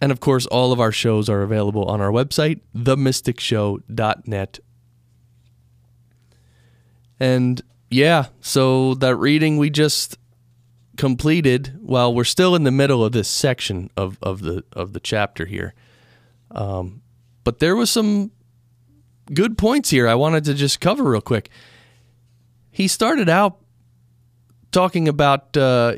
and 0.00 0.10
of 0.10 0.20
course, 0.20 0.46
all 0.46 0.72
of 0.72 0.80
our 0.80 0.92
shows 0.92 1.28
are 1.28 1.42
available 1.42 1.84
on 1.84 2.00
our 2.00 2.10
website, 2.10 2.60
themysticshow.net. 2.74 4.58
And 7.18 7.62
yeah, 7.90 8.26
so 8.40 8.94
that 8.94 9.16
reading 9.16 9.58
we 9.58 9.68
just 9.68 10.16
completed, 10.96 11.78
well, 11.80 12.14
we're 12.14 12.24
still 12.24 12.54
in 12.54 12.64
the 12.64 12.70
middle 12.70 13.04
of 13.04 13.12
this 13.12 13.28
section 13.28 13.90
of, 13.96 14.18
of 14.22 14.40
the 14.40 14.64
of 14.72 14.92
the 14.92 15.00
chapter 15.00 15.44
here. 15.44 15.74
Um, 16.50 17.02
but 17.44 17.58
there 17.58 17.76
was 17.76 17.90
some 17.90 18.32
good 19.32 19.58
points 19.58 19.90
here 19.90 20.08
I 20.08 20.14
wanted 20.14 20.44
to 20.44 20.54
just 20.54 20.80
cover 20.80 21.04
real 21.10 21.20
quick. 21.20 21.50
He 22.70 22.88
started 22.88 23.28
out 23.28 23.59
talking 24.70 25.08
about 25.08 25.56
uh, 25.56 25.96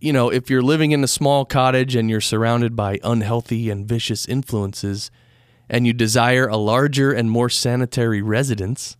you 0.00 0.12
know, 0.12 0.30
if 0.30 0.48
you're 0.48 0.62
living 0.62 0.92
in 0.92 1.02
a 1.02 1.08
small 1.08 1.44
cottage 1.44 1.96
and 1.96 2.08
you're 2.08 2.20
surrounded 2.20 2.76
by 2.76 2.98
unhealthy 3.02 3.68
and 3.70 3.86
vicious 3.86 4.26
influences 4.26 5.10
and 5.68 5.86
you 5.86 5.92
desire 5.92 6.46
a 6.46 6.56
larger 6.56 7.12
and 7.12 7.30
more 7.30 7.48
sanitary 7.48 8.22
residence, 8.22 8.96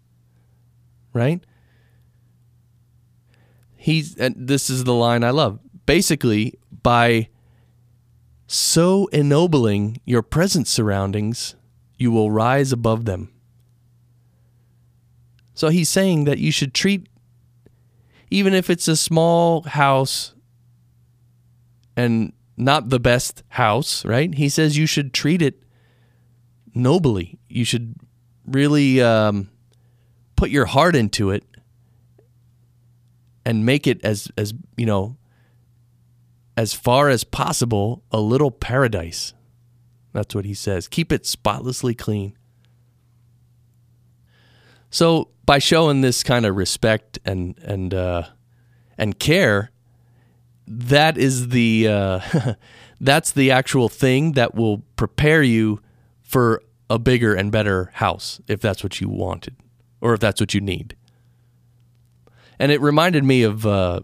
right? 1.13 1.43
He's 3.77 4.17
this 4.17 4.69
is 4.69 4.85
the 4.85 4.95
line 4.95 5.23
I 5.23 5.31
love. 5.31 5.61
Basically, 5.87 6.59
by 6.83 7.29
so 8.47 9.07
ennobling 9.13 10.01
your 10.05 10.23
present 10.23 10.67
surroundings, 10.67 11.55
you 11.97 12.11
will 12.11 12.31
rise 12.31 12.73
above 12.73 13.05
them. 13.05 13.33
So 15.55 15.69
he's 15.69 15.89
saying 15.89 16.25
that 16.25 16.39
you 16.39 16.53
should 16.53 16.75
treat 16.75 17.09
even 18.31 18.55
if 18.55 18.71
it's 18.71 18.89
a 18.89 18.97
small 18.97 19.63
house 19.63 20.35
and 21.97 22.33
not 22.57 22.89
the 22.89 23.01
best 23.01 23.43
house, 23.49 24.05
right? 24.05 24.35
He 24.35 24.49
says 24.49 24.77
you 24.77 24.87
should 24.87 25.13
treat 25.13 25.43
it 25.43 25.63
nobly. 26.75 27.39
You 27.49 27.65
should 27.65 27.95
really 28.47 29.03
um, 29.03 29.51
put 30.37 30.51
your 30.51 30.67
heart 30.67 30.97
into 30.97 31.31
it 31.31 31.45
and 33.45 33.65
make 33.67 33.87
it 33.87 34.05
as 34.05 34.31
as 34.37 34.53
you 34.77 34.87
know 34.87 35.17
as 36.57 36.75
far 36.75 37.09
as 37.09 37.25
possible 37.25 38.05
a 38.13 38.21
little 38.21 38.51
paradise. 38.51 39.35
That's 40.13 40.35
what 40.35 40.45
he 40.45 40.55
says. 40.55 40.89
Keep 40.89 41.13
it 41.13 41.27
spotlessly 41.27 41.95
clean. 41.95 42.38
So 44.91 45.29
by 45.45 45.59
showing 45.59 46.01
this 46.01 46.23
kind 46.23 46.47
of 46.47 46.57
respect 46.57 47.19
and 47.25 47.59
and 47.59 47.93
uh, 47.95 48.25
and 48.97 49.19
care, 49.19 49.71
that 50.67 51.17
is 51.19 51.49
the 51.49 51.89
uh, 51.89 52.55
that's 53.01 53.33
the 53.33 53.51
actual 53.51 53.89
thing 53.89 54.33
that 54.33 54.55
will 54.55 54.79
prepare 54.97 55.43
you 55.43 55.81
for 56.23 56.63
a 56.91 56.99
bigger 56.99 57.35
and 57.35 57.53
better 57.53 57.91
house 57.95 58.41
if 58.49 58.61
that's 58.61 58.83
what 58.83 59.01
you 59.01 59.09
wanted 59.09 59.57
or 60.01 60.15
if 60.15 60.21
that's 60.21 60.41
what 60.41 60.55
you 60.55 60.61
need. 60.61 60.97
And 62.59 62.73
it 62.73 62.81
reminded 62.81 63.25
me 63.25 63.43
of 63.43 63.67
uh, 63.67 64.01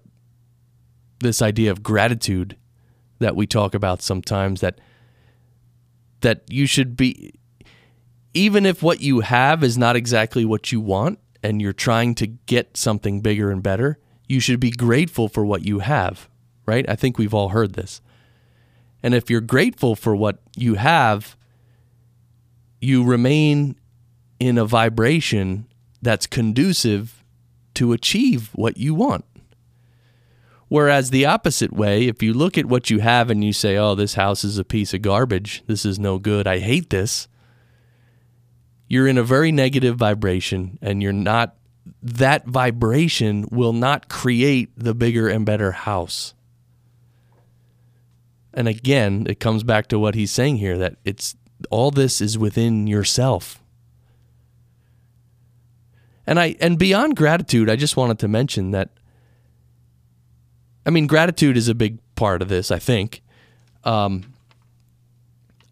this 1.20 1.42
idea 1.42 1.70
of 1.70 1.82
gratitude 1.82 2.56
that 3.18 3.34
we 3.34 3.46
talk 3.46 3.74
about 3.74 4.02
sometimes 4.02 4.60
that 4.60 4.80
that 6.20 6.42
you 6.48 6.66
should 6.66 6.96
be 6.96 7.34
even 8.34 8.66
if 8.66 8.82
what 8.82 9.00
you 9.00 9.20
have 9.20 9.62
is 9.62 9.78
not 9.78 9.96
exactly 9.96 10.44
what 10.44 10.72
you 10.72 10.80
want 10.80 11.18
and 11.42 11.62
you're 11.62 11.72
trying 11.72 12.14
to 12.16 12.26
get 12.26 12.76
something 12.76 13.20
bigger 13.20 13.50
and 13.50 13.62
better, 13.62 13.98
you 14.28 14.40
should 14.40 14.60
be 14.60 14.70
grateful 14.70 15.28
for 15.28 15.44
what 15.44 15.64
you 15.64 15.78
have, 15.78 16.28
right? 16.66 16.88
I 16.88 16.96
think 16.96 17.16
we've 17.16 17.34
all 17.34 17.50
heard 17.50 17.74
this. 17.74 18.00
And 19.02 19.14
if 19.14 19.30
you're 19.30 19.40
grateful 19.40 19.94
for 19.94 20.16
what 20.16 20.38
you 20.56 20.74
have, 20.74 21.36
you 22.80 23.04
remain 23.04 23.76
in 24.40 24.58
a 24.58 24.64
vibration 24.64 25.66
that's 26.02 26.26
conducive 26.26 27.22
to 27.74 27.92
achieve 27.92 28.50
what 28.54 28.76
you 28.76 28.94
want. 28.94 29.24
Whereas 30.68 31.10
the 31.10 31.26
opposite 31.26 31.72
way, 31.72 32.08
if 32.08 32.22
you 32.22 32.32
look 32.32 32.56
at 32.58 32.66
what 32.66 32.90
you 32.90 33.00
have 33.00 33.30
and 33.30 33.44
you 33.44 33.52
say, 33.52 33.76
oh, 33.76 33.94
this 33.94 34.14
house 34.14 34.42
is 34.42 34.58
a 34.58 34.64
piece 34.64 34.94
of 34.94 35.02
garbage, 35.02 35.62
this 35.66 35.84
is 35.84 35.98
no 35.98 36.18
good, 36.18 36.46
I 36.46 36.58
hate 36.58 36.90
this, 36.90 37.28
you're 38.94 39.08
in 39.08 39.18
a 39.18 39.24
very 39.24 39.50
negative 39.50 39.96
vibration 39.96 40.78
and 40.80 41.02
you're 41.02 41.12
not, 41.12 41.56
that 42.00 42.46
vibration 42.46 43.44
will 43.50 43.72
not 43.72 44.08
create 44.08 44.70
the 44.76 44.94
bigger 44.94 45.28
and 45.28 45.44
better 45.44 45.72
house. 45.72 46.32
And 48.52 48.68
again, 48.68 49.26
it 49.28 49.40
comes 49.40 49.64
back 49.64 49.88
to 49.88 49.98
what 49.98 50.14
he's 50.14 50.30
saying 50.30 50.58
here 50.58 50.78
that 50.78 50.94
it's 51.04 51.34
all 51.70 51.90
this 51.90 52.20
is 52.20 52.38
within 52.38 52.86
yourself. 52.86 53.60
And 56.24 56.38
I 56.38 56.54
and 56.60 56.78
beyond 56.78 57.16
gratitude, 57.16 57.68
I 57.68 57.74
just 57.74 57.96
wanted 57.96 58.20
to 58.20 58.28
mention 58.28 58.70
that 58.70 58.90
I 60.86 60.90
mean 60.90 61.06
gratitude 61.06 61.56
is 61.56 61.68
a 61.68 61.74
big 61.74 61.98
part 62.14 62.42
of 62.42 62.48
this, 62.48 62.70
I 62.70 62.78
think. 62.78 63.22
Um, 63.82 64.32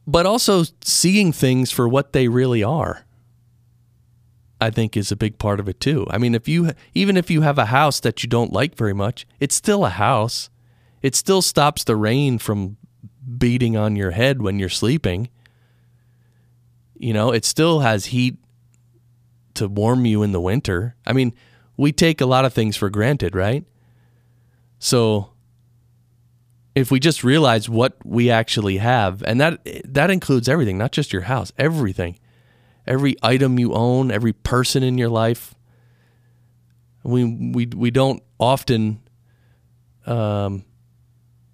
but 0.07 0.27
also 0.27 0.65
seeing 0.83 1.33
things 1.33 1.71
for 1.71 1.89
what 1.89 2.13
they 2.13 2.27
really 2.27 2.65
are. 2.65 3.05
I 4.63 4.71
think 4.71 4.97
is 4.97 5.13
a 5.13 5.17
big 5.17 5.39
part 5.39 5.61
of 5.61 5.69
it 5.69 5.81
too. 5.81 6.07
I 6.11 6.19
mean, 6.19 6.35
if 6.35 6.49
you 6.49 6.71
even 6.95 7.17
if 7.17 7.31
you 7.31 7.43
have 7.43 7.59
a 7.59 7.67
house 7.67 8.01
that 8.01 8.23
you 8.23 8.29
don't 8.29 8.53
like 8.53 8.77
very 8.77 8.95
much, 8.95 9.27
it's 9.41 9.55
still 9.55 9.85
a 9.85 9.91
house. 9.91 10.49
It 11.03 11.15
still 11.17 11.43
stops 11.43 11.85
the 11.85 11.97
rain 11.97 12.39
from 12.39 12.77
beating 13.39 13.77
on 13.77 13.97
your 13.97 14.13
head 14.13 14.41
when 14.41 14.59
you're 14.59 14.69
sleeping. 14.69 15.29
You 16.97 17.13
know, 17.13 17.33
it 17.33 17.45
still 17.45 17.81
has 17.81 18.07
heat 18.07 18.37
to 19.55 19.67
warm 19.69 20.07
you 20.07 20.23
in 20.23 20.33
the 20.33 20.41
winter. 20.41 20.95
I 21.05 21.13
mean, 21.13 21.35
we 21.77 21.91
take 21.91 22.21
a 22.21 22.27
lot 22.27 22.45
of 22.45 22.53
things 22.53 22.77
for 22.77 22.89
granted, 22.89 23.35
right? 23.35 23.65
So 24.79 25.31
if 26.75 26.91
we 26.91 27.01
just 27.01 27.25
realize 27.25 27.69
what 27.69 27.97
we 28.05 28.31
actually 28.31 28.79
have, 28.79 29.23
and 29.25 29.41
that 29.41 29.67
that 29.85 30.11
includes 30.11 30.49
everything, 30.49 30.79
not 30.79 30.93
just 30.93 31.13
your 31.13 31.23
house, 31.23 31.53
everything 31.59 32.19
every 32.87 33.17
item 33.23 33.59
you 33.59 33.75
own, 33.75 34.11
every 34.11 34.33
person 34.33 34.83
in 34.83 34.99
your 34.99 35.09
life. 35.09 35.55
We 37.03 37.25
we 37.25 37.67
we 37.67 37.91
don't 37.91 38.23
often 38.39 39.01
um, 40.07 40.65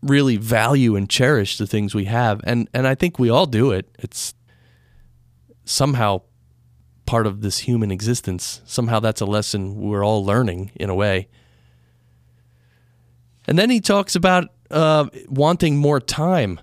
really 0.03 0.37
value 0.37 0.97
and 0.97 1.09
cherish 1.09 1.59
the 1.59 1.67
things 1.67 1.95
we 1.95 2.05
have, 2.05 2.41
and 2.45 2.69
and 2.75 2.87
I 2.87 2.95
think 2.95 3.19
we 3.19 3.31
all 3.31 3.47
do 3.47 3.71
it. 3.71 3.89
It's 3.99 4.35
somehow 5.65 6.23
part 7.07 7.27
of 7.27 7.41
this 7.41 7.61
human 7.61 7.91
existence. 7.91 8.61
Somehow 8.67 9.01
that's 9.01 9.23
a 9.23 9.27
lesson 9.27 9.81
we're 9.81 10.05
all 10.05 10.25
learning 10.25 10.71
in 10.75 10.91
a 10.91 10.95
way. 10.95 11.29
And 13.47 13.59
then 13.59 13.71
he 13.71 13.81
talks 13.81 14.15
about 14.15 14.49
uh, 14.71 15.07
wanting 15.27 15.79
more 15.79 16.01
time 16.01 16.61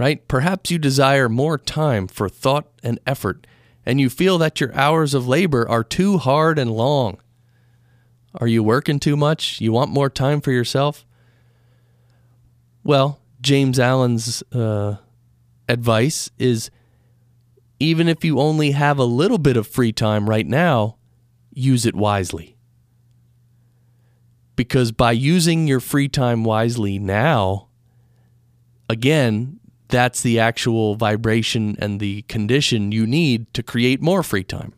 right? 0.00 0.26
Perhaps 0.28 0.70
you 0.70 0.78
desire 0.78 1.28
more 1.28 1.58
time 1.58 2.06
for 2.08 2.26
thought 2.26 2.66
and 2.82 2.98
effort, 3.06 3.46
and 3.84 4.00
you 4.00 4.08
feel 4.08 4.38
that 4.38 4.58
your 4.58 4.74
hours 4.74 5.12
of 5.12 5.28
labor 5.28 5.68
are 5.68 5.84
too 5.84 6.16
hard 6.16 6.58
and 6.58 6.70
long. 6.70 7.18
Are 8.34 8.46
you 8.46 8.62
working 8.62 8.98
too 8.98 9.14
much? 9.14 9.60
You 9.60 9.72
want 9.72 9.90
more 9.90 10.08
time 10.08 10.40
for 10.40 10.52
yourself? 10.52 11.04
Well, 12.82 13.20
James 13.42 13.78
Allen's 13.78 14.42
uh, 14.54 14.96
advice 15.68 16.30
is 16.38 16.70
even 17.78 18.08
if 18.08 18.24
you 18.24 18.40
only 18.40 18.70
have 18.70 18.96
a 18.96 19.04
little 19.04 19.36
bit 19.36 19.58
of 19.58 19.66
free 19.66 19.92
time 19.92 20.30
right 20.30 20.46
now, 20.46 20.96
use 21.52 21.84
it 21.84 21.94
wisely. 21.94 22.56
Because 24.56 24.92
by 24.92 25.12
using 25.12 25.66
your 25.66 25.80
free 25.80 26.08
time 26.08 26.42
wisely 26.42 26.98
now, 26.98 27.68
again, 28.88 29.59
that's 29.90 30.22
the 30.22 30.38
actual 30.38 30.94
vibration 30.94 31.76
and 31.78 32.00
the 32.00 32.22
condition 32.22 32.92
you 32.92 33.06
need 33.06 33.52
to 33.54 33.62
create 33.62 34.00
more 34.00 34.22
free 34.22 34.44
time. 34.44 34.72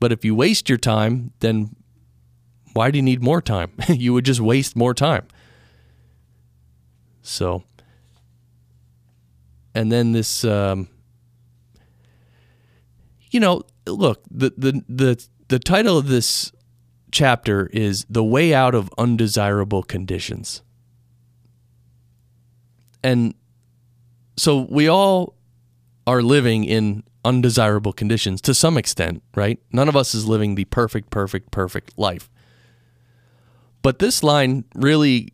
But 0.00 0.12
if 0.12 0.24
you 0.24 0.34
waste 0.34 0.68
your 0.68 0.78
time, 0.78 1.32
then 1.40 1.76
why 2.72 2.90
do 2.90 2.98
you 2.98 3.02
need 3.02 3.22
more 3.22 3.40
time? 3.42 3.72
you 3.88 4.12
would 4.12 4.24
just 4.24 4.40
waste 4.40 4.74
more 4.74 4.94
time. 4.94 5.26
So, 7.22 7.62
and 9.74 9.92
then 9.92 10.12
this, 10.12 10.44
um, 10.44 10.88
you 13.30 13.38
know, 13.38 13.62
look 13.86 14.24
the 14.30 14.52
the 14.56 14.82
the 14.88 15.26
the 15.48 15.58
title 15.58 15.96
of 15.96 16.08
this 16.08 16.50
chapter 17.12 17.66
is 17.66 18.04
"The 18.10 18.24
Way 18.24 18.52
Out 18.52 18.74
of 18.74 18.90
Undesirable 18.98 19.84
Conditions," 19.84 20.62
and 23.02 23.34
so 24.36 24.66
we 24.70 24.88
all 24.88 25.34
are 26.06 26.22
living 26.22 26.64
in 26.64 27.04
undesirable 27.24 27.92
conditions 27.92 28.40
to 28.42 28.54
some 28.54 28.76
extent, 28.76 29.22
right? 29.34 29.60
None 29.72 29.88
of 29.88 29.96
us 29.96 30.14
is 30.14 30.26
living 30.26 30.54
the 30.54 30.64
perfect, 30.64 31.10
perfect, 31.10 31.50
perfect 31.50 31.96
life. 31.96 32.28
But 33.82 33.98
this 33.98 34.22
line 34.22 34.64
really, 34.74 35.32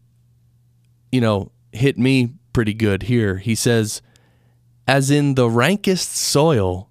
you 1.12 1.20
know, 1.20 1.52
hit 1.72 1.98
me 1.98 2.34
pretty 2.52 2.74
good 2.74 3.04
here. 3.04 3.36
He 3.36 3.54
says, 3.54 4.02
As 4.86 5.10
in 5.10 5.34
the 5.34 5.48
rankest 5.48 6.16
soil, 6.16 6.90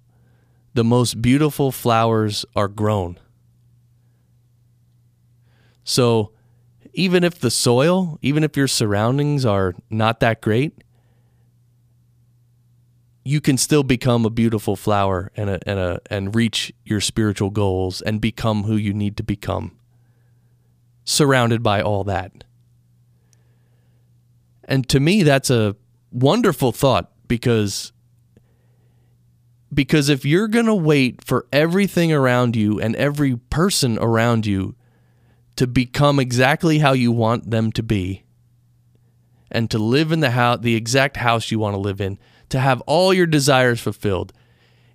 the 0.74 0.84
most 0.84 1.20
beautiful 1.20 1.72
flowers 1.72 2.44
are 2.54 2.68
grown. 2.68 3.18
So, 5.84 6.32
even 6.98 7.22
if 7.22 7.38
the 7.38 7.50
soil, 7.50 8.18
even 8.22 8.42
if 8.42 8.56
your 8.56 8.66
surroundings 8.66 9.46
are 9.46 9.72
not 9.88 10.18
that 10.18 10.40
great, 10.40 10.82
you 13.24 13.40
can 13.40 13.56
still 13.56 13.84
become 13.84 14.24
a 14.24 14.30
beautiful 14.30 14.74
flower 14.74 15.30
and 15.36 15.48
a, 15.48 15.60
and 15.68 15.78
a, 15.78 16.00
and 16.10 16.34
reach 16.34 16.72
your 16.84 17.00
spiritual 17.00 17.50
goals 17.50 18.02
and 18.02 18.20
become 18.20 18.64
who 18.64 18.74
you 18.74 18.92
need 18.92 19.16
to 19.16 19.22
become 19.22 19.78
surrounded 21.04 21.62
by 21.62 21.80
all 21.80 22.02
that. 22.02 22.42
And 24.64 24.88
to 24.88 24.98
me, 24.98 25.22
that's 25.22 25.50
a 25.50 25.76
wonderful 26.10 26.72
thought 26.72 27.12
because 27.28 27.92
because 29.72 30.08
if 30.08 30.24
you're 30.24 30.48
going 30.48 30.66
to 30.66 30.74
wait 30.74 31.24
for 31.24 31.46
everything 31.52 32.12
around 32.12 32.56
you 32.56 32.80
and 32.80 32.96
every 32.96 33.36
person 33.36 33.98
around 33.98 34.46
you 34.46 34.74
to 35.58 35.66
become 35.66 36.18
exactly 36.18 36.78
how 36.78 36.92
you 36.92 37.12
want 37.12 37.50
them 37.50 37.70
to 37.72 37.82
be 37.82 38.24
and 39.50 39.70
to 39.70 39.78
live 39.78 40.12
in 40.12 40.20
the 40.20 40.30
house 40.30 40.60
the 40.60 40.74
exact 40.74 41.18
house 41.18 41.50
you 41.50 41.58
want 41.58 41.74
to 41.74 41.78
live 41.78 42.00
in 42.00 42.18
to 42.48 42.58
have 42.58 42.80
all 42.82 43.12
your 43.12 43.26
desires 43.26 43.80
fulfilled 43.80 44.32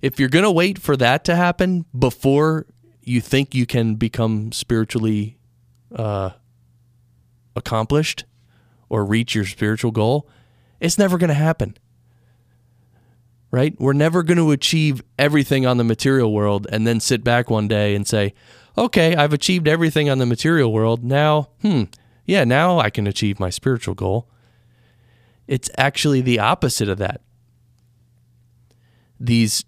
if 0.02 0.19
you're 0.19 0.30
going 0.30 0.43
to 0.43 0.52
wait 0.52 0.80
for 0.80 0.97
that 0.97 1.23
to 1.26 1.36
happen 1.36 1.86
before 1.97 2.65
you 3.02 3.21
think 3.21 3.54
you 3.54 3.65
can 3.65 3.95
become 3.95 4.52
spiritually 4.52 5.38
uh, 5.95 6.32
accomplished 7.56 8.26
or 8.89 9.06
reach 9.06 9.36
your 9.36 9.45
spiritual 9.45 9.91
goal, 9.91 10.28
it's 10.80 10.97
never 10.97 11.17
going 11.17 11.30
to 11.30 11.34
happen. 11.34 11.78
Right? 13.52 13.76
We're 13.80 13.93
never 13.93 14.23
going 14.23 14.38
to 14.38 14.52
achieve 14.52 15.04
everything 15.19 15.65
on 15.65 15.78
the 15.78 15.84
material 15.84 16.34
world 16.34 16.67
and 16.71 16.88
then 16.88 16.99
sit 16.99 17.23
back 17.23 17.49
one 17.49 17.67
day 17.67 17.95
and 17.95 18.08
say, 18.08 18.34
okay, 18.78 19.16
I've 19.16 19.34
achieved 19.34 19.68
everything 19.68 20.10
on 20.10 20.18
the 20.18 20.26
material 20.26 20.72
world. 20.72 21.04
Now, 21.04 21.50
hmm, 21.62 21.84
yeah, 22.26 22.44
now 22.44 22.80
I 22.80 22.90
can 22.90 23.08
achieve 23.08 23.40
my 23.40 23.50
spiritual 23.50 23.96
goal. 23.96 24.30
It's 25.48 25.70
actually 25.78 26.22
the 26.22 26.40
opposite 26.40 26.90
of 26.90 26.98
that. 27.00 27.22
These 29.20 29.66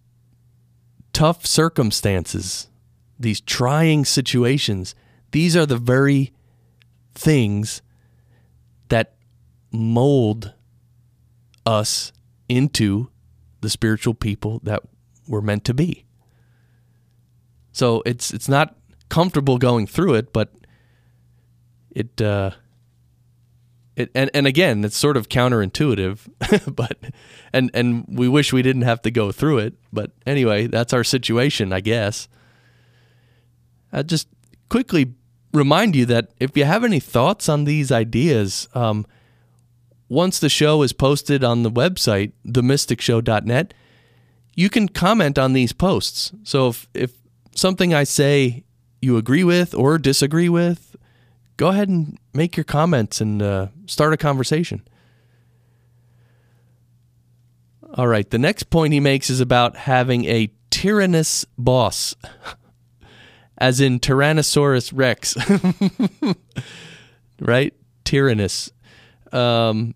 tough 1.13 1.45
circumstances, 1.45 2.67
these 3.19 3.41
trying 3.41 4.05
situations, 4.05 4.95
these 5.31 5.55
are 5.55 5.65
the 5.65 5.77
very 5.77 6.33
things 7.13 7.81
that 8.89 9.15
mold 9.71 10.53
us 11.65 12.11
into 12.47 13.09
the 13.61 13.69
spiritual 13.69 14.13
people 14.13 14.59
that 14.63 14.83
we're 15.27 15.41
meant 15.41 15.63
to 15.65 15.73
be. 15.73 16.05
So 17.71 18.03
it's 18.05 18.31
it's 18.31 18.47
not 18.47 18.75
comfortable 19.15 19.57
going 19.57 19.87
through 19.87 20.13
it, 20.13 20.33
but 20.33 20.49
it 21.89 22.21
uh, 22.21 22.51
it 23.95 24.11
and, 24.13 24.29
and 24.33 24.45
again 24.45 24.83
it's 24.83 24.97
sort 24.97 25.15
of 25.15 25.29
counterintuitive, 25.29 26.75
but 26.75 26.97
and 27.53 27.71
and 27.73 28.03
we 28.09 28.27
wish 28.27 28.51
we 28.51 28.61
didn't 28.61 28.81
have 28.81 29.01
to 29.03 29.11
go 29.11 29.31
through 29.31 29.59
it. 29.59 29.75
But 29.93 30.11
anyway, 30.27 30.67
that's 30.67 30.91
our 30.91 31.05
situation, 31.05 31.71
I 31.71 31.79
guess. 31.79 32.27
I 33.93 34.03
just 34.03 34.27
quickly 34.67 35.13
remind 35.53 35.95
you 35.95 36.05
that 36.07 36.31
if 36.41 36.57
you 36.57 36.65
have 36.65 36.83
any 36.83 36.99
thoughts 36.99 37.47
on 37.47 37.63
these 37.63 37.93
ideas, 37.93 38.67
um, 38.73 39.05
once 40.09 40.39
the 40.39 40.49
show 40.49 40.81
is 40.81 40.91
posted 40.91 41.41
on 41.41 41.63
the 41.63 41.71
website, 41.71 42.33
themysticshow.net, 42.45 43.73
you 44.55 44.69
can 44.69 44.89
comment 44.89 45.39
on 45.39 45.53
these 45.53 45.71
posts. 45.71 46.33
So 46.43 46.67
if, 46.67 46.89
if 46.93 47.13
something 47.55 47.93
I 47.93 48.03
say 48.03 48.64
you 49.05 49.17
agree 49.17 49.43
with 49.43 49.73
or 49.73 49.97
disagree 49.97 50.49
with, 50.49 50.95
go 51.57 51.69
ahead 51.69 51.87
and 51.87 52.17
make 52.33 52.57
your 52.57 52.63
comments 52.63 53.21
and 53.21 53.41
uh, 53.41 53.67
start 53.85 54.13
a 54.13 54.17
conversation. 54.17 54.81
All 57.93 58.07
right, 58.07 58.29
the 58.29 58.39
next 58.39 58.69
point 58.69 58.91
he 58.91 58.99
makes 58.99 59.29
is 59.29 59.39
about 59.39 59.77
having 59.77 60.25
a 60.25 60.51
tyrannous 60.69 61.45
boss. 61.57 62.15
as 63.57 63.79
in 63.79 63.99
Tyrannosaurus 63.99 64.91
Rex, 64.93 65.35
right? 67.39 67.73
Tyrannous. 68.03 68.71
Um, 69.31 69.95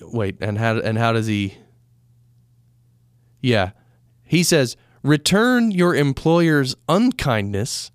wait, 0.00 0.36
and 0.40 0.58
how 0.58 0.78
and 0.78 0.98
how 0.98 1.12
does 1.12 1.26
he? 1.26 1.56
Yeah, 3.40 3.70
he 4.24 4.42
says, 4.42 4.76
"Return 5.02 5.70
your 5.70 5.94
employer's 5.94 6.76
unkindness 6.88 7.90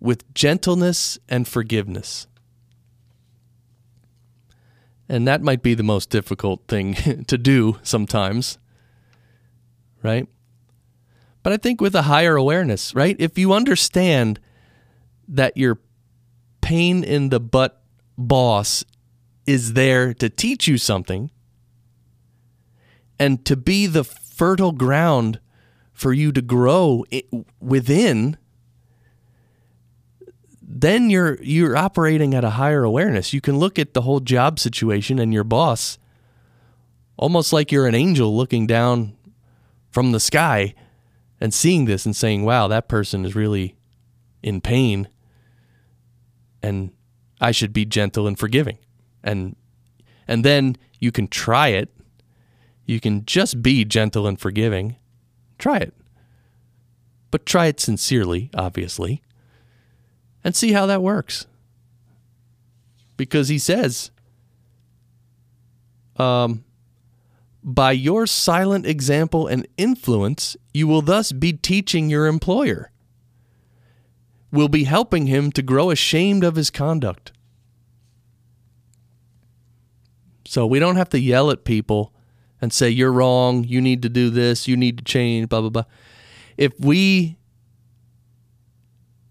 with 0.00 0.32
gentleness 0.34 1.18
and 1.28 1.46
forgiveness." 1.46 2.26
And 5.08 5.26
that 5.28 5.42
might 5.42 5.62
be 5.62 5.74
the 5.74 5.82
most 5.82 6.10
difficult 6.10 6.66
thing 6.66 6.94
to 7.26 7.38
do 7.38 7.78
sometimes, 7.82 8.58
right? 10.02 10.28
but 11.46 11.52
I 11.52 11.58
think 11.58 11.80
with 11.80 11.94
a 11.94 12.02
higher 12.02 12.34
awareness, 12.34 12.92
right? 12.92 13.14
If 13.20 13.38
you 13.38 13.52
understand 13.52 14.40
that 15.28 15.56
your 15.56 15.78
pain 16.60 17.04
in 17.04 17.28
the 17.28 17.38
butt 17.38 17.80
boss 18.18 18.84
is 19.46 19.74
there 19.74 20.12
to 20.12 20.28
teach 20.28 20.66
you 20.66 20.76
something 20.76 21.30
and 23.16 23.44
to 23.44 23.54
be 23.54 23.86
the 23.86 24.02
fertile 24.02 24.72
ground 24.72 25.38
for 25.92 26.12
you 26.12 26.32
to 26.32 26.42
grow 26.42 27.04
within 27.60 28.36
then 30.68 31.10
you're 31.10 31.40
you're 31.42 31.76
operating 31.76 32.34
at 32.34 32.44
a 32.44 32.50
higher 32.50 32.82
awareness 32.82 33.32
you 33.32 33.40
can 33.40 33.58
look 33.58 33.78
at 33.78 33.94
the 33.94 34.02
whole 34.02 34.20
job 34.20 34.58
situation 34.58 35.18
and 35.18 35.32
your 35.32 35.44
boss 35.44 35.98
almost 37.16 37.52
like 37.52 37.72
you're 37.72 37.86
an 37.86 37.94
angel 37.94 38.36
looking 38.36 38.66
down 38.66 39.16
from 39.90 40.12
the 40.12 40.20
sky 40.20 40.74
and 41.40 41.52
seeing 41.52 41.84
this 41.84 42.06
and 42.06 42.14
saying, 42.14 42.44
wow, 42.44 42.68
that 42.68 42.88
person 42.88 43.24
is 43.24 43.34
really 43.34 43.76
in 44.42 44.60
pain 44.60 45.08
and 46.62 46.90
I 47.40 47.50
should 47.50 47.72
be 47.72 47.84
gentle 47.84 48.26
and 48.26 48.38
forgiving. 48.38 48.78
And 49.22 49.56
and 50.28 50.44
then 50.44 50.76
you 50.98 51.12
can 51.12 51.28
try 51.28 51.68
it. 51.68 51.90
You 52.84 53.00
can 53.00 53.24
just 53.24 53.62
be 53.62 53.84
gentle 53.84 54.26
and 54.26 54.40
forgiving. 54.40 54.96
Try 55.58 55.78
it. 55.78 55.94
But 57.30 57.46
try 57.46 57.66
it 57.66 57.80
sincerely, 57.80 58.50
obviously, 58.54 59.22
and 60.46 60.54
see 60.54 60.70
how 60.70 60.86
that 60.86 61.02
works. 61.02 61.48
Because 63.16 63.48
he 63.48 63.58
says, 63.58 64.12
um, 66.16 66.62
by 67.64 67.90
your 67.90 68.28
silent 68.28 68.86
example 68.86 69.48
and 69.48 69.66
influence, 69.76 70.56
you 70.72 70.86
will 70.86 71.02
thus 71.02 71.32
be 71.32 71.52
teaching 71.52 72.08
your 72.08 72.28
employer. 72.28 72.92
will 74.56 74.68
be 74.68 74.84
helping 74.84 75.26
him 75.26 75.52
to 75.52 75.62
grow 75.62 75.90
ashamed 75.90 76.42
of 76.42 76.56
his 76.56 76.70
conduct. 76.70 77.32
So 80.44 80.66
we 80.66 80.78
don't 80.78 80.96
have 80.96 81.10
to 81.10 81.20
yell 81.20 81.50
at 81.50 81.64
people 81.64 82.12
and 82.60 82.72
say, 82.72 82.88
you're 82.88 83.12
wrong, 83.12 83.64
you 83.64 83.80
need 83.80 84.02
to 84.02 84.08
do 84.08 84.30
this, 84.30 84.66
you 84.66 84.76
need 84.76 84.98
to 84.98 85.04
change, 85.04 85.48
blah, 85.48 85.60
blah, 85.60 85.70
blah. 85.70 85.84
If 86.56 86.72
we 86.80 87.36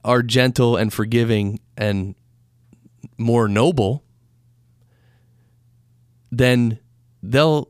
are 0.06 0.22
gentle 0.22 0.78
and 0.78 0.94
forgiving 0.94 1.60
and 1.76 2.16
more 3.18 3.48
noble, 3.48 4.04
then 6.32 6.80
they'll 7.22 7.70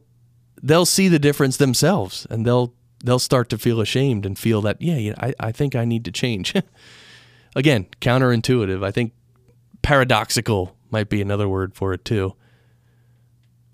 they'll 0.61 0.85
see 0.85 1.07
the 1.07 1.19
difference 1.19 1.57
themselves 1.57 2.27
and 2.29 2.45
they'll 2.45 2.73
they'll 3.03 3.19
start 3.19 3.49
to 3.49 3.57
feel 3.57 3.79
ashamed 3.79 4.25
and 4.25 4.37
feel 4.37 4.61
that 4.61 4.81
yeah, 4.81 5.13
I, 5.17 5.33
I 5.39 5.51
think 5.51 5.75
I 5.75 5.85
need 5.85 6.05
to 6.05 6.11
change. 6.11 6.53
Again, 7.55 7.87
counterintuitive. 8.01 8.83
I 8.83 8.91
think 8.91 9.13
paradoxical 9.81 10.75
might 10.91 11.09
be 11.09 11.21
another 11.21 11.47
word 11.47 11.73
for 11.73 11.93
it 11.93 12.03
too. 12.03 12.35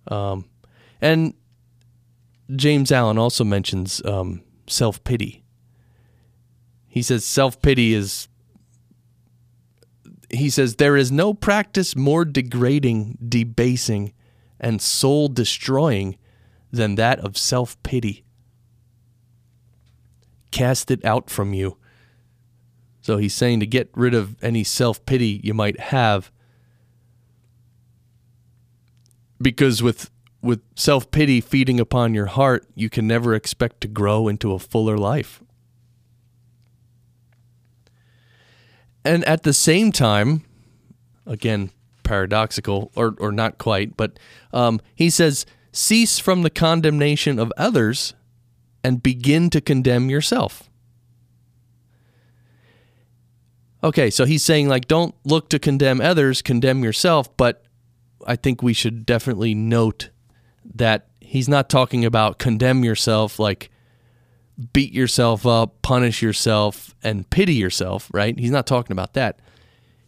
Um, 0.07 0.45
and 1.01 1.33
James 2.55 2.91
Allen 2.91 3.17
also 3.17 3.43
mentions 3.43 4.03
um, 4.05 4.43
self 4.67 5.03
pity. 5.03 5.43
He 6.87 7.01
says 7.01 7.23
self 7.23 7.61
pity 7.61 7.93
is, 7.93 8.27
he 10.33 10.49
says, 10.49 10.75
there 10.75 10.97
is 10.97 11.11
no 11.11 11.33
practice 11.33 11.95
more 11.95 12.25
degrading, 12.25 13.17
debasing, 13.27 14.13
and 14.59 14.81
soul 14.81 15.27
destroying 15.27 16.17
than 16.71 16.95
that 16.95 17.19
of 17.19 17.37
self 17.37 17.81
pity. 17.83 18.23
Cast 20.51 20.91
it 20.91 21.03
out 21.05 21.29
from 21.29 21.53
you. 21.53 21.77
So 23.01 23.17
he's 23.17 23.33
saying 23.33 23.59
to 23.61 23.65
get 23.65 23.89
rid 23.93 24.13
of 24.13 24.41
any 24.43 24.63
self 24.63 25.05
pity 25.05 25.41
you 25.43 25.53
might 25.53 25.79
have. 25.79 26.31
Because 29.41 29.81
with 29.81 30.11
with 30.41 30.61
self 30.75 31.09
pity 31.11 31.41
feeding 31.41 31.79
upon 31.79 32.13
your 32.13 32.27
heart, 32.27 32.67
you 32.75 32.89
can 32.89 33.07
never 33.07 33.33
expect 33.33 33.81
to 33.81 33.87
grow 33.87 34.27
into 34.27 34.53
a 34.53 34.59
fuller 34.59 34.97
life. 34.97 35.41
And 39.03 39.25
at 39.25 39.43
the 39.43 39.53
same 39.53 39.91
time, 39.91 40.43
again, 41.25 41.71
paradoxical, 42.03 42.91
or, 42.95 43.15
or 43.19 43.31
not 43.31 43.57
quite, 43.57 43.95
but 43.95 44.19
um, 44.53 44.81
he 44.95 45.09
says, 45.09 45.45
cease 45.71 46.19
from 46.19 46.41
the 46.41 46.49
condemnation 46.49 47.39
of 47.39 47.53
others 47.57 48.13
and 48.83 49.01
begin 49.01 49.49
to 49.49 49.61
condemn 49.61 50.09
yourself. 50.09 50.69
Okay, 53.83 54.09
so 54.09 54.25
he's 54.25 54.43
saying, 54.43 54.69
like, 54.69 54.87
don't 54.87 55.15
look 55.23 55.49
to 55.49 55.57
condemn 55.57 56.01
others, 56.01 56.41
condemn 56.41 56.83
yourself, 56.83 57.35
but 57.35 57.63
I 58.27 58.35
think 58.35 58.61
we 58.61 58.73
should 58.73 59.05
definitely 59.05 59.55
note 59.55 60.09
that 60.75 61.07
he's 61.19 61.49
not 61.49 61.69
talking 61.69 62.05
about 62.05 62.37
condemn 62.37 62.83
yourself 62.83 63.39
like 63.39 63.71
beat 64.73 64.93
yourself 64.93 65.45
up, 65.45 65.81
punish 65.81 66.21
yourself, 66.21 66.95
and 67.03 67.29
pity 67.29 67.55
yourself, 67.55 68.09
right? 68.13 68.37
He's 68.37 68.51
not 68.51 68.67
talking 68.67 68.91
about 68.91 69.13
that. 69.13 69.39